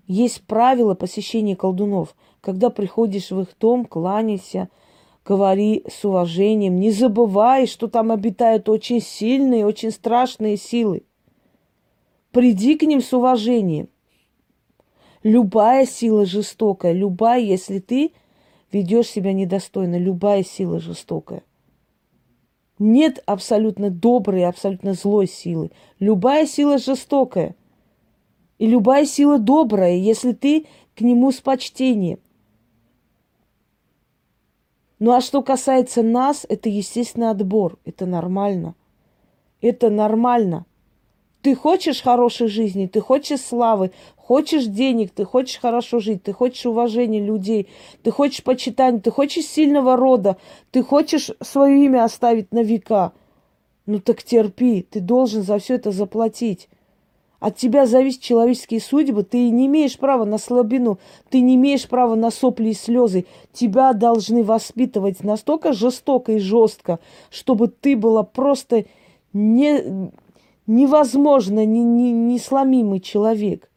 есть 0.07 0.43
правила 0.47 0.95
посещения 0.95 1.55
колдунов. 1.55 2.17
Когда 2.41 2.71
приходишь 2.71 3.31
в 3.31 3.41
их 3.41 3.49
дом, 3.59 3.85
кланяйся, 3.85 4.69
говори 5.25 5.85
с 5.89 6.05
уважением. 6.05 6.81
Не 6.81 6.91
забывай, 6.91 7.67
что 7.67 7.89
там 7.89 8.11
обитают 8.11 8.69
очень 8.69 9.01
сильные, 9.01 9.67
очень 9.67 9.91
страшные 9.91 10.57
силы. 10.57 11.05
Приди 12.33 12.77
к 12.77 12.83
ним 12.83 13.01
с 13.01 13.13
уважением. 13.13 13.89
Любая 15.23 15.85
сила 15.85 16.25
жестокая, 16.25 16.93
любая, 16.93 17.41
если 17.41 17.81
ты 17.81 18.13
ведешь 18.73 19.09
себя 19.09 19.33
недостойно, 19.33 19.99
любая 19.99 20.43
сила 20.43 20.81
жестокая. 20.81 21.43
Нет 22.79 23.23
абсолютно 23.27 23.91
доброй, 23.91 24.45
абсолютно 24.47 24.95
злой 24.95 25.27
силы. 25.27 25.71
Любая 25.99 26.47
сила 26.47 26.79
жестокая. 26.79 27.57
И 28.59 28.67
любая 28.67 29.05
сила 29.05 29.39
добрая, 29.39 29.97
если 29.97 30.33
ты 30.33 30.67
к 30.95 31.01
нему 31.01 31.33
с 31.33 31.41
почтением. 31.41 32.21
Ну 34.99 35.13
а 35.13 35.21
что 35.21 35.43
касается 35.43 36.03
нас, 36.03 36.45
это 36.49 36.69
естественный 36.69 37.31
отбор. 37.31 37.79
Это 37.85 38.07
нормально. 38.07 38.75
Это 39.61 39.91
нормально. 39.91 40.67
Ты 41.43 41.55
хочешь 41.55 42.03
хорошей 42.03 42.49
жизни, 42.49 42.87
ты 42.87 43.01
хочешь 43.01 43.41
славы, 43.41 43.93
хочешь 44.17 44.65
денег, 44.65 45.13
ты 45.13 45.25
хочешь 45.25 45.61
хорошо 45.61 46.01
жить, 46.01 46.25
ты 46.25 46.33
хочешь 46.33 46.67
уважения 46.67 47.21
людей, 47.21 47.69
ты 48.03 48.11
хочешь 48.11 48.43
почитания, 48.43 49.01
ты 49.01 49.11
хочешь 49.11 49.47
сильного 49.47 49.97
рода, 49.97 50.37
ты 50.73 50.83
хочешь 50.83 51.31
свое 51.41 51.85
имя 51.85 52.05
оставить 52.05 52.53
на 52.53 52.63
века. 52.63 53.13
Ну 53.87 54.01
так 54.01 54.23
терпи, 54.23 54.83
ты 54.83 55.01
должен 55.01 55.43
за 55.43 55.59
все 55.59 55.77
это 55.77 55.93
заплатить. 55.93 56.69
От 57.41 57.57
тебя 57.57 57.87
зависят 57.87 58.21
человеческие 58.21 58.81
судьбы. 58.81 59.23
Ты 59.23 59.51
не 59.51 59.67
имеешь 59.67 59.97
права 59.97 60.25
на 60.25 60.39
слабину, 60.39 60.99
ты 61.31 61.41
не 61.41 61.55
имеешь 61.55 61.89
права 61.89 62.17
на 62.17 62.31
сопли 62.31 62.71
и 62.71 62.75
слезы. 62.75 63.27
Тебя 63.53 63.93
должны 63.93 64.43
воспитывать 64.43 65.23
настолько 65.23 65.73
жестоко 65.73 66.33
и 66.33 66.39
жестко, 66.39 66.99
чтобы 67.31 67.69
ты 67.69 67.97
была 67.97 68.25
просто 68.25 68.87
не, 69.33 70.11
невозможно, 70.69 71.65
не, 71.65 71.83
не, 71.83 72.13
несломимый 72.13 73.01
человек. 73.01 73.69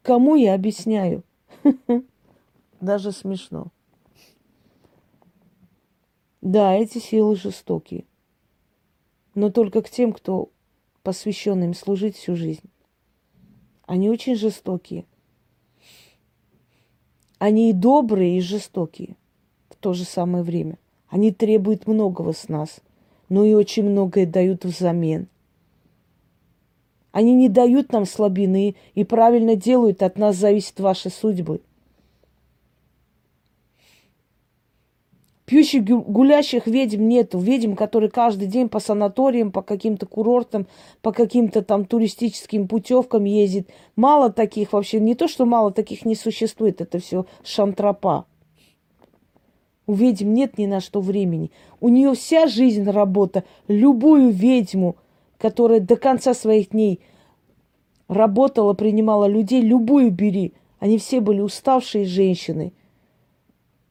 Кому 0.00 0.36
я 0.36 0.54
объясняю? 0.54 1.22
Даже 2.80 3.12
смешно. 3.12 3.66
Да, 6.40 6.74
эти 6.74 6.98
силы 6.98 7.36
жестокие. 7.36 8.06
Но 9.34 9.50
только 9.50 9.82
к 9.82 9.90
тем, 9.90 10.12
кто 10.12 10.50
посвященным 11.02 11.74
служить 11.74 12.16
всю 12.16 12.36
жизнь. 12.36 12.70
Они 13.86 14.08
очень 14.08 14.36
жестокие. 14.36 15.04
Они 17.38 17.70
и 17.70 17.72
добрые, 17.74 18.38
и 18.38 18.40
жестокие 18.40 19.16
в 19.68 19.76
то 19.76 19.92
же 19.92 20.04
самое 20.04 20.44
время. 20.44 20.78
Они 21.08 21.32
требуют 21.32 21.86
многого 21.86 22.32
с 22.32 22.48
нас, 22.48 22.80
но 23.28 23.44
и 23.44 23.54
очень 23.54 23.84
многое 23.84 24.26
дают 24.26 24.64
взамен. 24.64 25.28
Они 27.12 27.32
не 27.32 27.48
дают 27.48 27.92
нам 27.92 28.06
слабины 28.06 28.74
и 28.94 29.04
правильно 29.04 29.54
делают, 29.54 30.02
от 30.02 30.18
нас 30.18 30.36
зависит 30.36 30.80
ваши 30.80 31.10
судьбы– 31.10 31.60
Пьющих 35.46 35.84
гулящих 35.84 36.66
ведьм 36.66 37.06
нету. 37.06 37.38
Ведьм, 37.38 37.74
которые 37.74 38.10
каждый 38.10 38.48
день 38.48 38.70
по 38.70 38.80
санаториям, 38.80 39.52
по 39.52 39.60
каким-то 39.60 40.06
курортам, 40.06 40.66
по 41.02 41.12
каким-то 41.12 41.62
там 41.62 41.84
туристическим 41.84 42.66
путевкам 42.66 43.24
ездит. 43.24 43.68
Мало 43.94 44.32
таких 44.32 44.72
вообще. 44.72 45.00
Не 45.00 45.14
то, 45.14 45.28
что 45.28 45.44
мало 45.44 45.70
таких 45.70 46.06
не 46.06 46.14
существует. 46.14 46.80
Это 46.80 46.98
все 46.98 47.26
шантропа. 47.44 48.24
У 49.86 49.94
ведьм 49.94 50.32
нет 50.32 50.58
ни 50.58 50.66
на 50.66 50.80
что 50.80 51.00
времени. 51.00 51.50
У 51.80 51.88
нее 51.88 52.14
вся 52.14 52.46
жизнь 52.46 52.88
работа. 52.88 53.44
Любую 53.68 54.30
ведьму, 54.30 54.96
которая 55.38 55.80
до 55.80 55.96
конца 55.96 56.34
своих 56.34 56.70
дней 56.70 57.00
работала, 58.08 58.72
принимала 58.72 59.26
людей, 59.26 59.60
любую 59.60 60.10
бери. 60.10 60.54
Они 60.78 60.98
все 60.98 61.20
были 61.20 61.40
уставшие 61.40 62.04
женщины– 62.04 62.72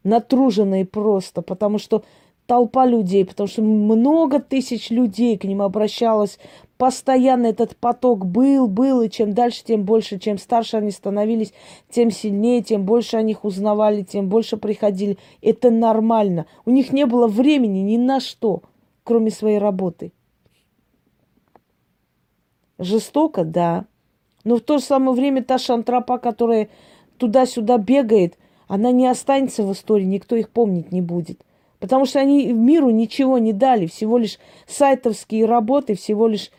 натруженные 0.03 0.85
просто, 0.85 1.41
потому 1.41 1.77
что 1.77 2.03
толпа 2.45 2.85
людей, 2.85 3.25
потому 3.25 3.47
что 3.47 3.61
много 3.61 4.39
тысяч 4.39 4.89
людей 4.89 5.37
к 5.37 5.45
ним 5.45 5.61
обращалось. 5.61 6.39
Постоянно 6.83 7.45
этот 7.45 7.77
поток 7.77 8.25
был, 8.25 8.67
был, 8.67 9.03
и 9.03 9.09
чем 9.09 9.31
дальше, 9.31 9.63
тем 9.63 9.83
больше, 9.83 10.19
чем 10.19 10.37
старше 10.37 10.75
они 10.75 10.91
становились, 10.91 11.53
тем 11.89 12.11
сильнее, 12.11 12.61
тем 12.61 12.83
больше 12.83 13.15
о 13.15 13.21
них 13.21 13.45
узнавали, 13.45 14.01
тем 14.01 14.27
больше 14.27 14.57
приходили. 14.57 15.17
Это 15.41 15.71
нормально. 15.71 16.45
У 16.65 16.71
них 16.71 16.91
не 16.91 17.05
было 17.05 17.27
времени 17.27 17.79
ни 17.79 17.95
на 17.95 18.19
что, 18.19 18.63
кроме 19.05 19.31
своей 19.31 19.59
работы. 19.59 20.11
Жестоко, 22.79 23.45
да. 23.45 23.85
Но 24.43 24.57
в 24.57 24.59
то 24.59 24.77
же 24.77 24.83
самое 24.83 25.15
время 25.15 25.41
та 25.41 25.59
шантропа, 25.59 26.17
которая 26.17 26.67
туда-сюда 27.17 27.77
бегает, 27.77 28.37
она 28.67 28.91
не 28.91 29.07
останется 29.07 29.63
в 29.63 29.71
истории, 29.71 30.03
никто 30.03 30.35
их 30.35 30.49
помнить 30.49 30.91
не 30.91 30.99
будет. 30.99 31.45
Потому 31.79 32.05
что 32.05 32.19
они 32.19 32.51
миру 32.51 32.89
ничего 32.89 33.37
не 33.37 33.53
дали, 33.53 33.87
всего 33.87 34.17
лишь 34.17 34.37
сайтовские 34.67 35.45
работы, 35.45 35.95
всего 35.95 36.27
лишь 36.27 36.51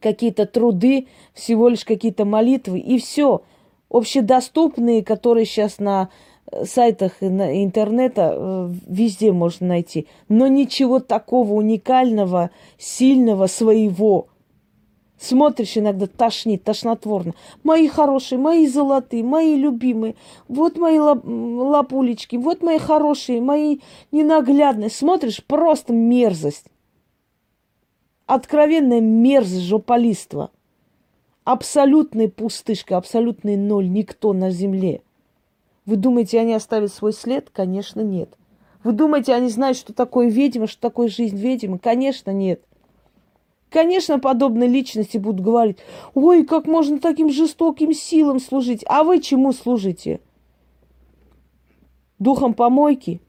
какие-то 0.00 0.46
труды, 0.46 1.08
всего 1.32 1.68
лишь 1.68 1.84
какие-то 1.84 2.24
молитвы, 2.24 2.78
и 2.78 2.98
все. 2.98 3.42
Общедоступные, 3.88 5.04
которые 5.04 5.46
сейчас 5.46 5.78
на 5.78 6.08
э, 6.50 6.64
сайтах 6.64 7.22
интернета 7.22 8.32
э, 8.34 8.70
везде 8.88 9.32
можно 9.32 9.68
найти. 9.68 10.06
Но 10.28 10.48
ничего 10.48 10.98
такого 10.98 11.52
уникального, 11.52 12.50
сильного, 12.78 13.46
своего– 13.46 14.28
Смотришь 15.18 15.78
иногда, 15.78 16.06
тошнит, 16.06 16.62
тошнотворно. 16.62 17.32
Мои 17.64 17.88
хорошие, 17.88 18.38
мои 18.38 18.66
золотые, 18.66 19.24
мои 19.24 19.56
любимые. 19.56 20.14
Вот 20.46 20.76
мои 20.76 20.98
лап, 20.98 21.22
лапулечки, 21.24 22.36
вот 22.36 22.62
мои 22.62 22.78
хорошие, 22.78 23.40
мои 23.40 23.78
ненаглядные. 24.12 24.90
Смотришь, 24.90 25.42
просто 25.44 25.94
мерзость. 25.94 26.66
Откровенная 28.26 29.00
мерзость 29.00 29.62
жополиства. 29.62 30.50
Абсолютная 31.44 32.28
пустышка, 32.28 32.96
абсолютный 32.96 33.56
ноль, 33.56 33.88
никто 33.88 34.32
на 34.32 34.50
земле. 34.50 35.02
Вы 35.84 35.94
думаете, 35.94 36.40
они 36.40 36.52
оставят 36.52 36.92
свой 36.92 37.12
след? 37.12 37.50
Конечно, 37.50 38.00
нет. 38.00 38.36
Вы 38.82 38.92
думаете, 38.92 39.32
они 39.32 39.48
знают, 39.48 39.78
что 39.78 39.92
такое 39.92 40.28
ведьма, 40.28 40.66
что 40.66 40.80
такое 40.80 41.08
жизнь 41.08 41.36
ведьмы? 41.36 41.78
Конечно, 41.78 42.32
нет. 42.32 42.62
Конечно, 43.70 44.18
подобные 44.18 44.68
личности 44.68 45.18
будут 45.18 45.44
говорить, 45.44 45.78
ой, 46.14 46.44
как 46.44 46.66
можно 46.66 46.98
таким 46.98 47.30
жестоким 47.30 47.92
силам 47.92 48.40
служить. 48.40 48.84
А 48.88 49.04
вы 49.04 49.20
чему 49.20 49.52
служите? 49.52 50.20
Духом 52.18 52.54
помойки? 52.54 53.20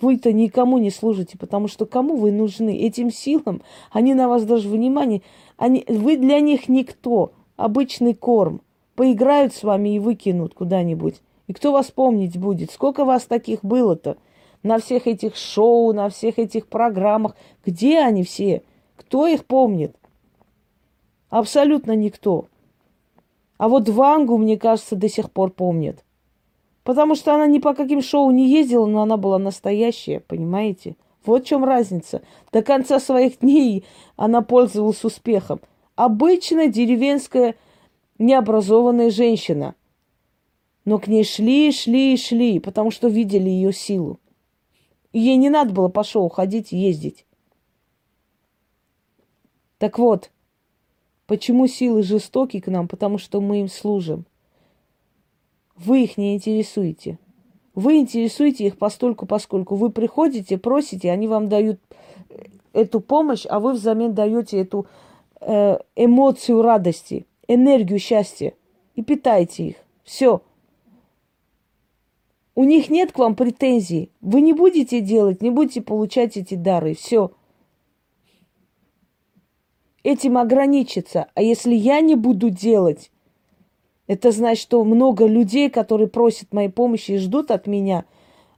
Вы-то 0.00 0.32
никому 0.32 0.78
не 0.78 0.90
служите, 0.90 1.38
потому 1.38 1.68
что 1.68 1.86
кому 1.86 2.16
вы 2.16 2.32
нужны? 2.32 2.76
Этим 2.76 3.10
силам, 3.10 3.62
они 3.90 4.14
на 4.14 4.28
вас 4.28 4.44
даже 4.44 4.68
внимание, 4.68 5.22
они, 5.56 5.84
вы 5.88 6.16
для 6.16 6.40
них 6.40 6.68
никто, 6.68 7.32
обычный 7.56 8.14
корм. 8.14 8.60
Поиграют 8.96 9.54
с 9.54 9.62
вами 9.62 9.96
и 9.96 9.98
выкинут 9.98 10.54
куда-нибудь. 10.54 11.20
И 11.46 11.52
кто 11.52 11.72
вас 11.72 11.90
помнить 11.90 12.38
будет? 12.38 12.70
Сколько 12.70 13.04
вас 13.04 13.24
таких 13.24 13.64
было-то? 13.64 14.16
На 14.62 14.78
всех 14.78 15.06
этих 15.06 15.36
шоу, 15.36 15.92
на 15.92 16.08
всех 16.08 16.38
этих 16.38 16.68
программах. 16.68 17.36
Где 17.66 18.00
они 18.00 18.22
все? 18.22 18.62
Кто 18.96 19.26
их 19.26 19.44
помнит? 19.44 19.96
Абсолютно 21.28 21.96
никто. 21.96 22.46
А 23.58 23.68
вот 23.68 23.88
Вангу, 23.88 24.38
мне 24.38 24.56
кажется, 24.58 24.96
до 24.96 25.08
сих 25.08 25.30
пор 25.30 25.50
помнят. 25.50 26.03
Потому 26.84 27.14
что 27.14 27.34
она 27.34 27.46
ни 27.46 27.58
по 27.58 27.74
каким 27.74 28.02
шоу 28.02 28.30
не 28.30 28.48
ездила, 28.48 28.86
но 28.86 29.02
она 29.02 29.16
была 29.16 29.38
настоящая, 29.38 30.20
понимаете? 30.20 30.96
Вот 31.24 31.44
в 31.44 31.46
чем 31.46 31.64
разница. 31.64 32.22
До 32.52 32.62
конца 32.62 33.00
своих 33.00 33.40
дней 33.40 33.84
она 34.16 34.42
пользовалась 34.42 35.02
успехом. 35.02 35.60
Обычная 35.96 36.68
деревенская 36.68 37.56
необразованная 38.18 39.10
женщина. 39.10 39.74
Но 40.84 40.98
к 40.98 41.08
ней 41.08 41.24
шли, 41.24 41.72
шли, 41.72 42.18
шли, 42.18 42.60
потому 42.60 42.90
что 42.90 43.08
видели 43.08 43.48
ее 43.48 43.72
силу. 43.72 44.20
И 45.12 45.20
ей 45.20 45.36
не 45.36 45.48
надо 45.48 45.72
было 45.72 45.88
по 45.88 46.04
шоу 46.04 46.28
ходить 46.28 46.72
ездить. 46.72 47.24
Так 49.78 49.98
вот, 49.98 50.30
почему 51.26 51.66
силы 51.66 52.02
жестоки 52.02 52.60
к 52.60 52.66
нам? 52.66 52.88
Потому 52.88 53.16
что 53.16 53.40
мы 53.40 53.60
им 53.60 53.68
служим. 53.68 54.26
Вы 55.76 56.04
их 56.04 56.16
не 56.16 56.34
интересуете. 56.34 57.18
Вы 57.74 57.98
интересуете 57.98 58.66
их 58.66 58.78
постольку, 58.78 59.26
поскольку 59.26 59.74
вы 59.74 59.90
приходите, 59.90 60.58
просите, 60.58 61.10
они 61.10 61.26
вам 61.26 61.48
дают 61.48 61.80
эту 62.72 63.00
помощь, 63.00 63.46
а 63.48 63.58
вы 63.58 63.72
взамен 63.72 64.14
даете 64.14 64.60
эту 64.60 64.86
э, 65.40 65.78
эмоцию 65.96 66.62
радости, 66.62 67.26
энергию 67.48 67.98
счастья 67.98 68.54
и 68.94 69.02
питаете 69.02 69.68
их. 69.68 69.76
Все. 70.04 70.42
У 72.54 72.62
них 72.62 72.90
нет 72.90 73.10
к 73.10 73.18
вам 73.18 73.34
претензий. 73.34 74.10
Вы 74.20 74.40
не 74.40 74.52
будете 74.52 75.00
делать, 75.00 75.42
не 75.42 75.50
будете 75.50 75.82
получать 75.82 76.36
эти 76.36 76.54
дары. 76.54 76.94
Все. 76.94 77.32
Этим 80.04 80.38
ограничиться. 80.38 81.28
А 81.34 81.42
если 81.42 81.74
я 81.74 82.00
не 82.00 82.14
буду 82.14 82.50
делать, 82.50 83.10
это 84.06 84.30
значит, 84.32 84.62
что 84.62 84.84
много 84.84 85.26
людей, 85.26 85.70
которые 85.70 86.08
просят 86.08 86.52
моей 86.52 86.68
помощи 86.68 87.12
и 87.12 87.18
ждут 87.18 87.50
от 87.50 87.66
меня, 87.66 88.04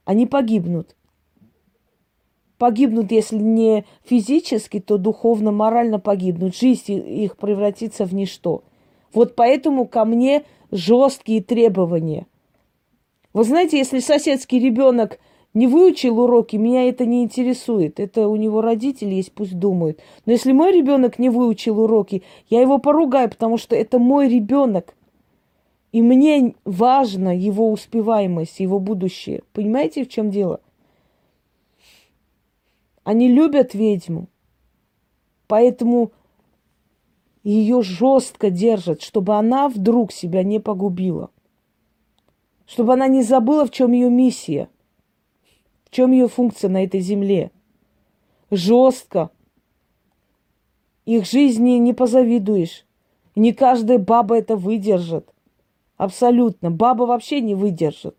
они 0.04 0.26
погибнут. 0.26 0.96
Погибнут, 2.58 3.12
если 3.12 3.36
не 3.36 3.84
физически, 4.04 4.80
то 4.80 4.96
духовно, 4.96 5.52
морально 5.52 5.98
погибнут. 5.98 6.56
Жизнь 6.56 6.92
их 6.92 7.36
превратится 7.36 8.06
в 8.06 8.14
ничто. 8.14 8.64
Вот 9.12 9.36
поэтому 9.36 9.86
ко 9.86 10.04
мне 10.04 10.44
жесткие 10.70 11.42
требования. 11.42 12.26
Вы 13.34 13.44
знаете, 13.44 13.76
если 13.76 13.98
соседский 13.98 14.58
ребенок 14.58 15.18
не 15.52 15.66
выучил 15.66 16.18
уроки, 16.20 16.56
меня 16.56 16.88
это 16.88 17.04
не 17.04 17.22
интересует. 17.22 18.00
Это 18.00 18.28
у 18.28 18.36
него 18.36 18.62
родители 18.62 19.14
есть, 19.14 19.32
пусть 19.32 19.58
думают. 19.58 20.00
Но 20.24 20.32
если 20.32 20.52
мой 20.52 20.72
ребенок 20.72 21.18
не 21.18 21.28
выучил 21.28 21.80
уроки, 21.80 22.22
я 22.48 22.60
его 22.62 22.78
поругаю, 22.78 23.28
потому 23.28 23.58
что 23.58 23.76
это 23.76 23.98
мой 23.98 24.28
ребенок. 24.28 24.94
И 25.96 26.02
мне 26.02 26.54
важно 26.66 27.34
его 27.34 27.72
успеваемость, 27.72 28.60
его 28.60 28.78
будущее. 28.78 29.42
Понимаете, 29.54 30.04
в 30.04 30.10
чем 30.10 30.30
дело? 30.30 30.60
Они 33.02 33.28
любят 33.28 33.72
ведьму, 33.72 34.28
поэтому 35.46 36.12
ее 37.44 37.80
жестко 37.80 38.50
держат, 38.50 39.00
чтобы 39.00 39.36
она 39.36 39.70
вдруг 39.70 40.12
себя 40.12 40.42
не 40.42 40.60
погубила. 40.60 41.30
Чтобы 42.66 42.92
она 42.92 43.08
не 43.08 43.22
забыла, 43.22 43.64
в 43.64 43.70
чем 43.70 43.92
ее 43.92 44.10
миссия, 44.10 44.68
в 45.86 45.90
чем 45.92 46.12
ее 46.12 46.28
функция 46.28 46.68
на 46.68 46.84
этой 46.84 47.00
земле. 47.00 47.50
Жестко. 48.50 49.30
Их 51.06 51.24
жизни 51.24 51.78
не 51.78 51.94
позавидуешь. 51.94 52.84
Не 53.34 53.54
каждая 53.54 53.98
баба 53.98 54.36
это 54.36 54.56
выдержит. 54.56 55.32
Абсолютно. 55.96 56.70
Баба 56.70 57.04
вообще 57.04 57.40
не 57.40 57.54
выдержит. 57.54 58.16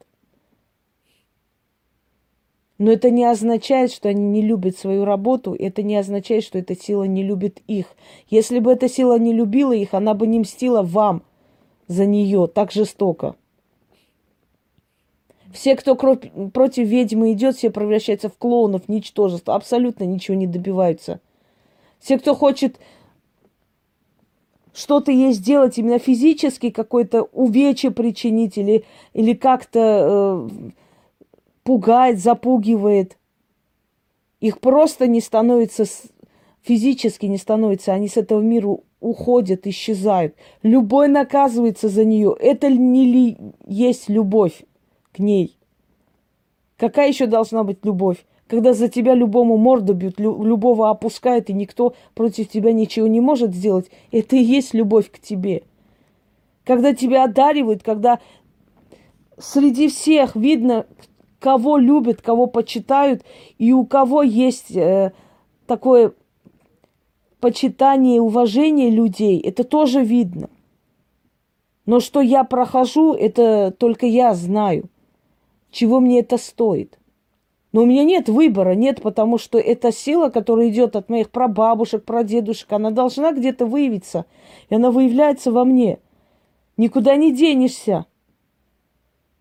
Но 2.77 2.91
это 2.91 3.09
не 3.09 3.25
означает, 3.25 3.91
что 3.91 4.09
они 4.09 4.23
не 4.23 4.41
любят 4.43 4.77
свою 4.77 5.03
работу, 5.03 5.55
это 5.57 5.81
не 5.81 5.95
означает, 5.95 6.43
что 6.43 6.59
эта 6.59 6.75
сила 6.75 7.03
не 7.05 7.23
любит 7.23 7.61
их. 7.67 7.87
Если 8.29 8.59
бы 8.59 8.71
эта 8.71 8.87
сила 8.87 9.17
не 9.17 9.33
любила 9.33 9.73
их, 9.73 9.95
она 9.95 10.13
бы 10.13 10.27
не 10.27 10.39
мстила 10.39 10.83
вам 10.83 11.23
за 11.87 12.05
нее 12.05 12.47
так 12.47 12.71
жестоко. 12.71 13.35
Все, 15.51 15.75
кто 15.75 15.95
против 15.95 16.87
ведьмы 16.87 17.31
идет, 17.31 17.55
все 17.55 17.71
превращаются 17.71 18.29
в 18.29 18.37
клоунов, 18.37 18.87
ничтожество, 18.87 19.55
абсолютно 19.55 20.03
ничего 20.03 20.37
не 20.37 20.45
добиваются. 20.45 21.19
Все, 21.99 22.19
кто 22.19 22.35
хочет 22.35 22.79
что-то 24.77 25.11
ей 25.11 25.31
сделать 25.31 25.79
именно 25.79 25.97
физически, 25.97 26.69
какое-то 26.69 27.23
увечье 27.23 27.89
причинить 27.89 28.59
или, 28.59 28.85
или 29.13 29.33
как-то 29.33 30.49
э, 30.51 30.69
пугает, 31.63 32.19
запугивает. 32.19 33.17
Их 34.39 34.59
просто 34.59 35.07
не 35.07 35.19
становится, 35.19 35.85
физически 36.61 37.25
не 37.25 37.37
становится, 37.37 37.91
они 37.91 38.07
с 38.07 38.17
этого 38.17 38.39
мира 38.39 38.77
уходят, 38.99 39.65
исчезают. 39.65 40.35
Любой 40.61 41.07
наказывается 41.07 41.89
за 41.89 42.05
нее. 42.05 42.35
Это 42.39 42.69
не 42.69 43.11
ли 43.11 43.37
есть 43.65 44.09
любовь 44.09 44.63
к 45.11 45.17
ней? 45.17 45.57
Какая 46.77 47.07
еще 47.07 47.25
должна 47.25 47.63
быть 47.63 47.83
любовь? 47.83 48.23
Когда 48.47 48.73
за 48.73 48.87
тебя 48.87 49.13
любому 49.13 49.57
морду 49.57 49.93
бьют, 49.93 50.19
любого 50.19 50.89
опускают, 50.89 51.49
и 51.49 51.53
никто 51.53 51.93
против 52.15 52.49
тебя 52.49 52.71
ничего 52.71 53.07
не 53.07 53.19
может 53.19 53.53
сделать, 53.53 53.91
это 54.11 54.35
и 54.35 54.41
есть 54.41 54.73
любовь 54.73 55.11
к 55.11 55.19
тебе. 55.19 55.63
Когда 56.63 56.93
тебя 56.93 57.25
одаривают, 57.25 57.83
когда 57.83 58.19
среди 59.37 59.89
всех 59.89 60.35
видно, 60.35 60.85
кого 61.39 61.77
любят, 61.77 62.21
кого 62.21 62.47
почитают, 62.47 63.23
и 63.57 63.73
у 63.73 63.85
кого 63.85 64.23
есть 64.23 64.75
э, 64.75 65.11
такое 65.65 66.13
почитание 67.39 68.17
и 68.17 68.19
уважение 68.19 68.89
людей, 68.89 69.39
это 69.39 69.63
тоже 69.63 70.03
видно. 70.03 70.49
Но 71.85 71.99
что 71.99 72.21
я 72.21 72.43
прохожу, 72.43 73.13
это 73.13 73.71
только 73.71 74.05
я 74.05 74.33
знаю, 74.33 74.89
чего 75.71 75.99
мне 75.99 76.19
это 76.19 76.37
стоит. 76.37 76.97
Но 77.73 77.83
у 77.83 77.85
меня 77.85 78.03
нет 78.03 78.29
выбора, 78.29 78.75
нет, 78.75 79.01
потому 79.01 79.37
что 79.37 79.57
эта 79.57 79.91
сила, 79.91 80.29
которая 80.29 80.69
идет 80.69 80.95
от 80.95 81.09
моих 81.09 81.29
прабабушек, 81.29 82.05
прадедушек, 82.05 82.71
она 82.71 82.91
должна 82.91 83.33
где-то 83.33 83.65
выявиться. 83.65 84.25
И 84.69 84.75
она 84.75 84.89
выявляется 84.89 85.51
во 85.51 85.65
мне. 85.65 85.99
Никуда 86.77 87.15
не 87.15 87.33
денешься. 87.33 88.05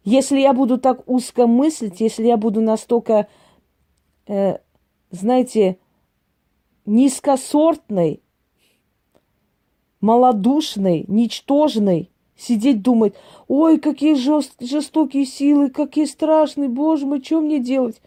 Если 0.04 0.40
я 0.40 0.52
буду 0.52 0.78
так 0.78 1.08
узко 1.08 1.46
мыслить, 1.46 2.00
если 2.00 2.26
я 2.26 2.36
буду 2.36 2.60
настолько, 2.60 3.28
э, 4.26 4.58
знаете, 5.10 5.78
низкосортной, 6.84 8.22
малодушной, 10.00 11.04
ничтожной, 11.08 12.10
сидеть 12.36 12.82
думать, 12.82 13.14
ой, 13.48 13.78
какие 13.78 14.14
жест, 14.14 14.54
жестокие 14.60 15.26
силы, 15.26 15.70
какие 15.70 16.04
страшные, 16.04 16.68
боже 16.68 17.06
мой, 17.06 17.22
что 17.22 17.40
мне 17.40 17.58
делать? 17.58 18.00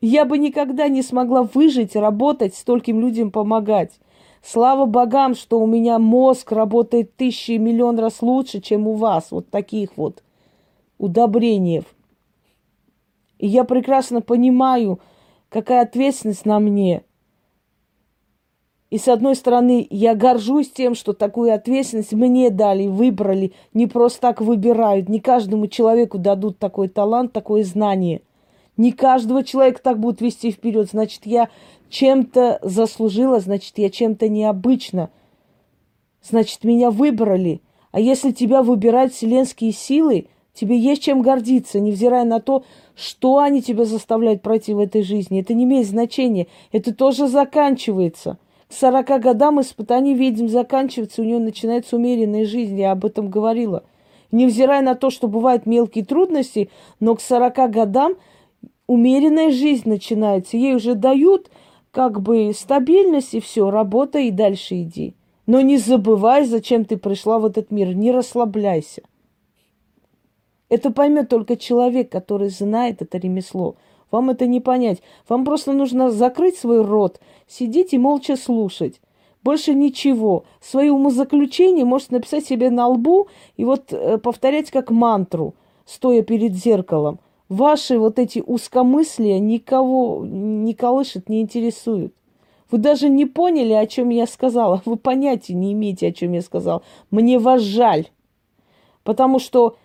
Я 0.00 0.24
бы 0.24 0.38
никогда 0.38 0.88
не 0.88 1.02
смогла 1.02 1.42
выжить, 1.42 1.96
работать, 1.96 2.54
стольким 2.54 3.00
людям 3.00 3.30
помогать. 3.30 3.98
Слава 4.42 4.86
богам, 4.86 5.34
что 5.34 5.58
у 5.58 5.66
меня 5.66 5.98
мозг 5.98 6.52
работает 6.52 7.16
тысячи 7.16 7.52
и 7.52 7.58
миллион 7.58 7.98
раз 7.98 8.22
лучше, 8.22 8.60
чем 8.60 8.86
у 8.86 8.94
вас. 8.94 9.30
Вот 9.30 9.50
таких 9.50 9.96
вот 9.96 10.22
удобрений. 10.98 11.82
И 13.38 13.46
я 13.46 13.64
прекрасно 13.64 14.20
понимаю, 14.20 15.00
какая 15.48 15.82
ответственность 15.82 16.46
на 16.46 16.58
мне. 16.58 17.02
И 18.88 18.98
с 18.98 19.08
одной 19.08 19.34
стороны, 19.34 19.86
я 19.90 20.14
горжусь 20.14 20.70
тем, 20.70 20.94
что 20.94 21.12
такую 21.12 21.52
ответственность 21.52 22.12
мне 22.12 22.50
дали, 22.50 22.86
выбрали, 22.86 23.52
не 23.74 23.86
просто 23.86 24.20
так 24.20 24.40
выбирают. 24.40 25.08
Не 25.08 25.18
каждому 25.18 25.66
человеку 25.66 26.18
дадут 26.18 26.58
такой 26.58 26.88
талант, 26.88 27.32
такое 27.32 27.64
знание. 27.64 28.22
Не 28.76 28.92
каждого 28.92 29.42
человека 29.42 29.80
так 29.82 29.98
будут 29.98 30.20
вести 30.20 30.52
вперед. 30.52 30.88
Значит, 30.90 31.22
я 31.24 31.48
чем-то 31.88 32.60
заслужила, 32.62 33.40
значит, 33.40 33.76
я 33.78 33.90
чем-то 33.90 34.28
необычно. 34.28 35.10
Значит, 36.22 36.62
меня 36.62 36.90
выбрали. 36.90 37.62
А 37.90 37.98
если 37.98 38.30
тебя 38.30 38.62
выбирают 38.62 39.12
вселенские 39.12 39.72
силы, 39.72 40.26
тебе 40.52 40.78
есть 40.78 41.02
чем 41.02 41.22
гордиться, 41.22 41.80
невзирая 41.80 42.24
на 42.24 42.40
то, 42.40 42.64
что 42.94 43.38
они 43.38 43.62
тебя 43.62 43.84
заставляют 43.84 44.42
пройти 44.42 44.74
в 44.74 44.78
этой 44.78 45.02
жизни. 45.02 45.40
Это 45.40 45.54
не 45.54 45.64
имеет 45.64 45.88
значения. 45.88 46.46
Это 46.70 46.94
тоже 46.94 47.26
заканчивается. 47.26 48.38
К 48.68 48.72
40 48.72 49.20
годам 49.20 49.60
испытаний 49.60 50.14
ведьм 50.14 50.48
заканчивается, 50.48 51.22
у 51.22 51.24
нее 51.24 51.38
начинается 51.38 51.96
умеренная 51.96 52.44
жизнь. 52.44 52.78
Я 52.78 52.92
об 52.92 53.04
этом 53.04 53.30
говорила. 53.30 53.84
Невзирая 54.32 54.82
на 54.82 54.94
то, 54.94 55.10
что 55.10 55.28
бывают 55.28 55.66
мелкие 55.66 56.04
трудности, 56.04 56.70
но 56.98 57.14
к 57.14 57.20
40 57.20 57.70
годам 57.70 58.14
умеренная 58.86 59.50
жизнь 59.50 59.88
начинается. 59.88 60.56
Ей 60.56 60.74
уже 60.74 60.94
дают 60.94 61.50
как 61.92 62.20
бы 62.20 62.52
стабильность 62.52 63.34
и 63.34 63.40
все, 63.40 63.70
работай 63.70 64.28
и 64.28 64.32
дальше 64.32 64.82
иди. 64.82 65.14
Но 65.46 65.60
не 65.60 65.78
забывай, 65.78 66.44
зачем 66.44 66.84
ты 66.84 66.96
пришла 66.96 67.38
в 67.38 67.46
этот 67.46 67.70
мир, 67.70 67.94
не 67.94 68.10
расслабляйся. 68.10 69.02
Это 70.68 70.90
поймет 70.90 71.28
только 71.28 71.56
человек, 71.56 72.10
который 72.10 72.48
знает 72.48 73.00
это 73.00 73.18
ремесло. 73.18 73.76
Вам 74.10 74.30
это 74.30 74.46
не 74.46 74.60
понять. 74.60 75.02
Вам 75.28 75.44
просто 75.44 75.72
нужно 75.72 76.10
закрыть 76.10 76.56
свой 76.56 76.82
рот, 76.82 77.20
сидеть 77.46 77.92
и 77.92 77.98
молча 77.98 78.36
слушать. 78.36 79.00
Больше 79.42 79.74
ничего. 79.74 80.44
Свои 80.60 80.88
умозаключения 80.88 81.84
можете 81.84 82.14
написать 82.14 82.46
себе 82.46 82.70
на 82.70 82.88
лбу 82.88 83.28
и 83.56 83.64
вот 83.64 83.92
э, 83.92 84.18
повторять 84.18 84.70
как 84.70 84.90
мантру, 84.90 85.54
стоя 85.84 86.22
перед 86.22 86.54
зеркалом. 86.54 87.20
Ваши 87.48 87.96
вот 87.98 88.18
эти 88.18 88.42
узкомыслия 88.44 89.38
никого 89.38 90.24
не 90.26 90.74
колышет, 90.74 91.28
не 91.28 91.40
интересуют. 91.42 92.12
Вы 92.70 92.78
даже 92.78 93.08
не 93.08 93.26
поняли, 93.26 93.72
о 93.72 93.86
чем 93.86 94.08
я 94.08 94.26
сказала. 94.26 94.82
Вы 94.84 94.96
понятия 94.96 95.54
не 95.54 95.72
имеете, 95.72 96.08
о 96.08 96.12
чем 96.12 96.32
я 96.32 96.42
сказала. 96.42 96.82
Мне 97.12 97.38
вас 97.38 97.62
жаль. 97.62 98.08
Потому 99.04 99.38
что, 99.38 99.76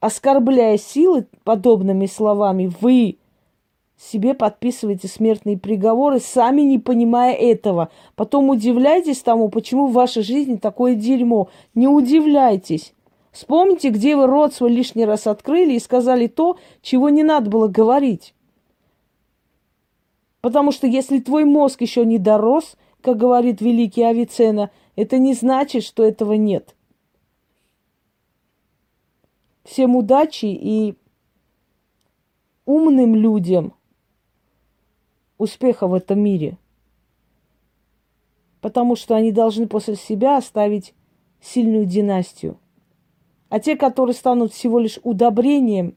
оскорбляя 0.00 0.76
силы 0.76 1.26
подобными 1.44 2.04
словами, 2.04 2.70
вы 2.82 3.16
себе 4.00 4.32
подписываете 4.32 5.08
смертные 5.08 5.58
приговоры, 5.58 6.20
сами 6.20 6.62
не 6.62 6.78
понимая 6.78 7.34
этого. 7.34 7.90
Потом 8.16 8.48
удивляйтесь 8.48 9.20
тому, 9.20 9.50
почему 9.50 9.88
в 9.88 9.92
вашей 9.92 10.22
жизни 10.22 10.56
такое 10.56 10.94
дерьмо. 10.94 11.50
Не 11.74 11.86
удивляйтесь. 11.86 12.94
Вспомните, 13.30 13.90
где 13.90 14.16
вы 14.16 14.26
рот 14.26 14.54
свой 14.54 14.70
лишний 14.70 15.04
раз 15.04 15.26
открыли 15.26 15.74
и 15.74 15.78
сказали 15.78 16.28
то, 16.28 16.56
чего 16.80 17.10
не 17.10 17.22
надо 17.22 17.50
было 17.50 17.68
говорить. 17.68 18.34
Потому 20.40 20.72
что 20.72 20.86
если 20.86 21.20
твой 21.20 21.44
мозг 21.44 21.82
еще 21.82 22.06
не 22.06 22.18
дорос, 22.18 22.76
как 23.02 23.18
говорит 23.18 23.60
великий 23.60 24.02
Авиценна, 24.02 24.70
это 24.96 25.18
не 25.18 25.34
значит, 25.34 25.84
что 25.84 26.02
этого 26.02 26.32
нет. 26.32 26.74
Всем 29.64 29.94
удачи 29.94 30.46
и 30.46 30.96
умным 32.64 33.14
людям– 33.14 33.74
успеха 35.40 35.86
в 35.86 35.94
этом 35.94 36.20
мире. 36.20 36.58
Потому 38.60 38.94
что 38.94 39.16
они 39.16 39.32
должны 39.32 39.66
после 39.66 39.96
себя 39.96 40.36
оставить 40.36 40.94
сильную 41.40 41.86
династию. 41.86 42.58
А 43.48 43.58
те, 43.58 43.76
которые 43.76 44.14
станут 44.14 44.52
всего 44.52 44.78
лишь 44.78 45.00
удобрением, 45.02 45.96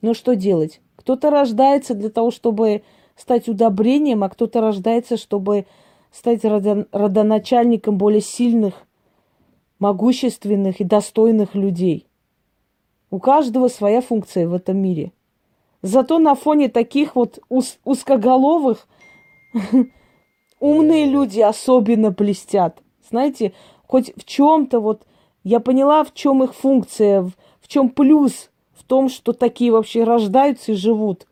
ну 0.00 0.14
что 0.14 0.34
делать? 0.34 0.80
Кто-то 0.96 1.30
рождается 1.30 1.94
для 1.94 2.08
того, 2.08 2.30
чтобы 2.30 2.82
стать 3.14 3.48
удобрением, 3.48 4.24
а 4.24 4.30
кто-то 4.30 4.60
рождается, 4.62 5.18
чтобы 5.18 5.66
стать 6.10 6.42
родоначальником 6.44 7.98
более 7.98 8.22
сильных, 8.22 8.86
могущественных 9.78 10.80
и 10.80 10.84
достойных 10.84 11.54
людей. 11.54 12.06
У 13.10 13.20
каждого 13.20 13.68
своя 13.68 14.00
функция 14.00 14.48
в 14.48 14.54
этом 14.54 14.78
мире– 14.78 15.12
Зато 15.82 16.18
на 16.18 16.34
фоне 16.34 16.68
таких 16.68 17.14
вот 17.14 17.38
уз- 17.48 17.78
узкоголовых 17.84 18.88
умные 20.60 21.06
люди 21.06 21.40
особенно 21.40 22.10
блестят. 22.10 22.82
Знаете, 23.08 23.52
хоть 23.86 24.12
в 24.16 24.24
чем-то 24.24 24.80
вот 24.80 25.06
я 25.44 25.60
поняла, 25.60 26.04
в 26.04 26.12
чем 26.14 26.42
их 26.42 26.54
функция, 26.54 27.22
в, 27.22 27.32
в 27.60 27.68
чем 27.68 27.90
плюс 27.90 28.50
в 28.72 28.84
том, 28.84 29.08
что 29.08 29.32
такие 29.32 29.70
вообще 29.70 30.04
рождаются 30.04 30.72
и 30.72 30.74
живут. 30.74 31.26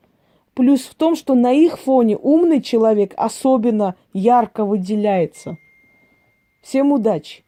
Плюс 0.54 0.82
в 0.82 0.94
том, 0.94 1.16
что 1.16 1.35
на 1.35 1.52
их 1.52 1.78
фоне 1.78 2.16
умный 2.16 2.62
человек 2.62 3.12
особенно 3.16 3.94
ярко 4.12 4.64
выделяется. 4.64 5.59
Всем 6.62 6.92
удачи! 6.92 7.45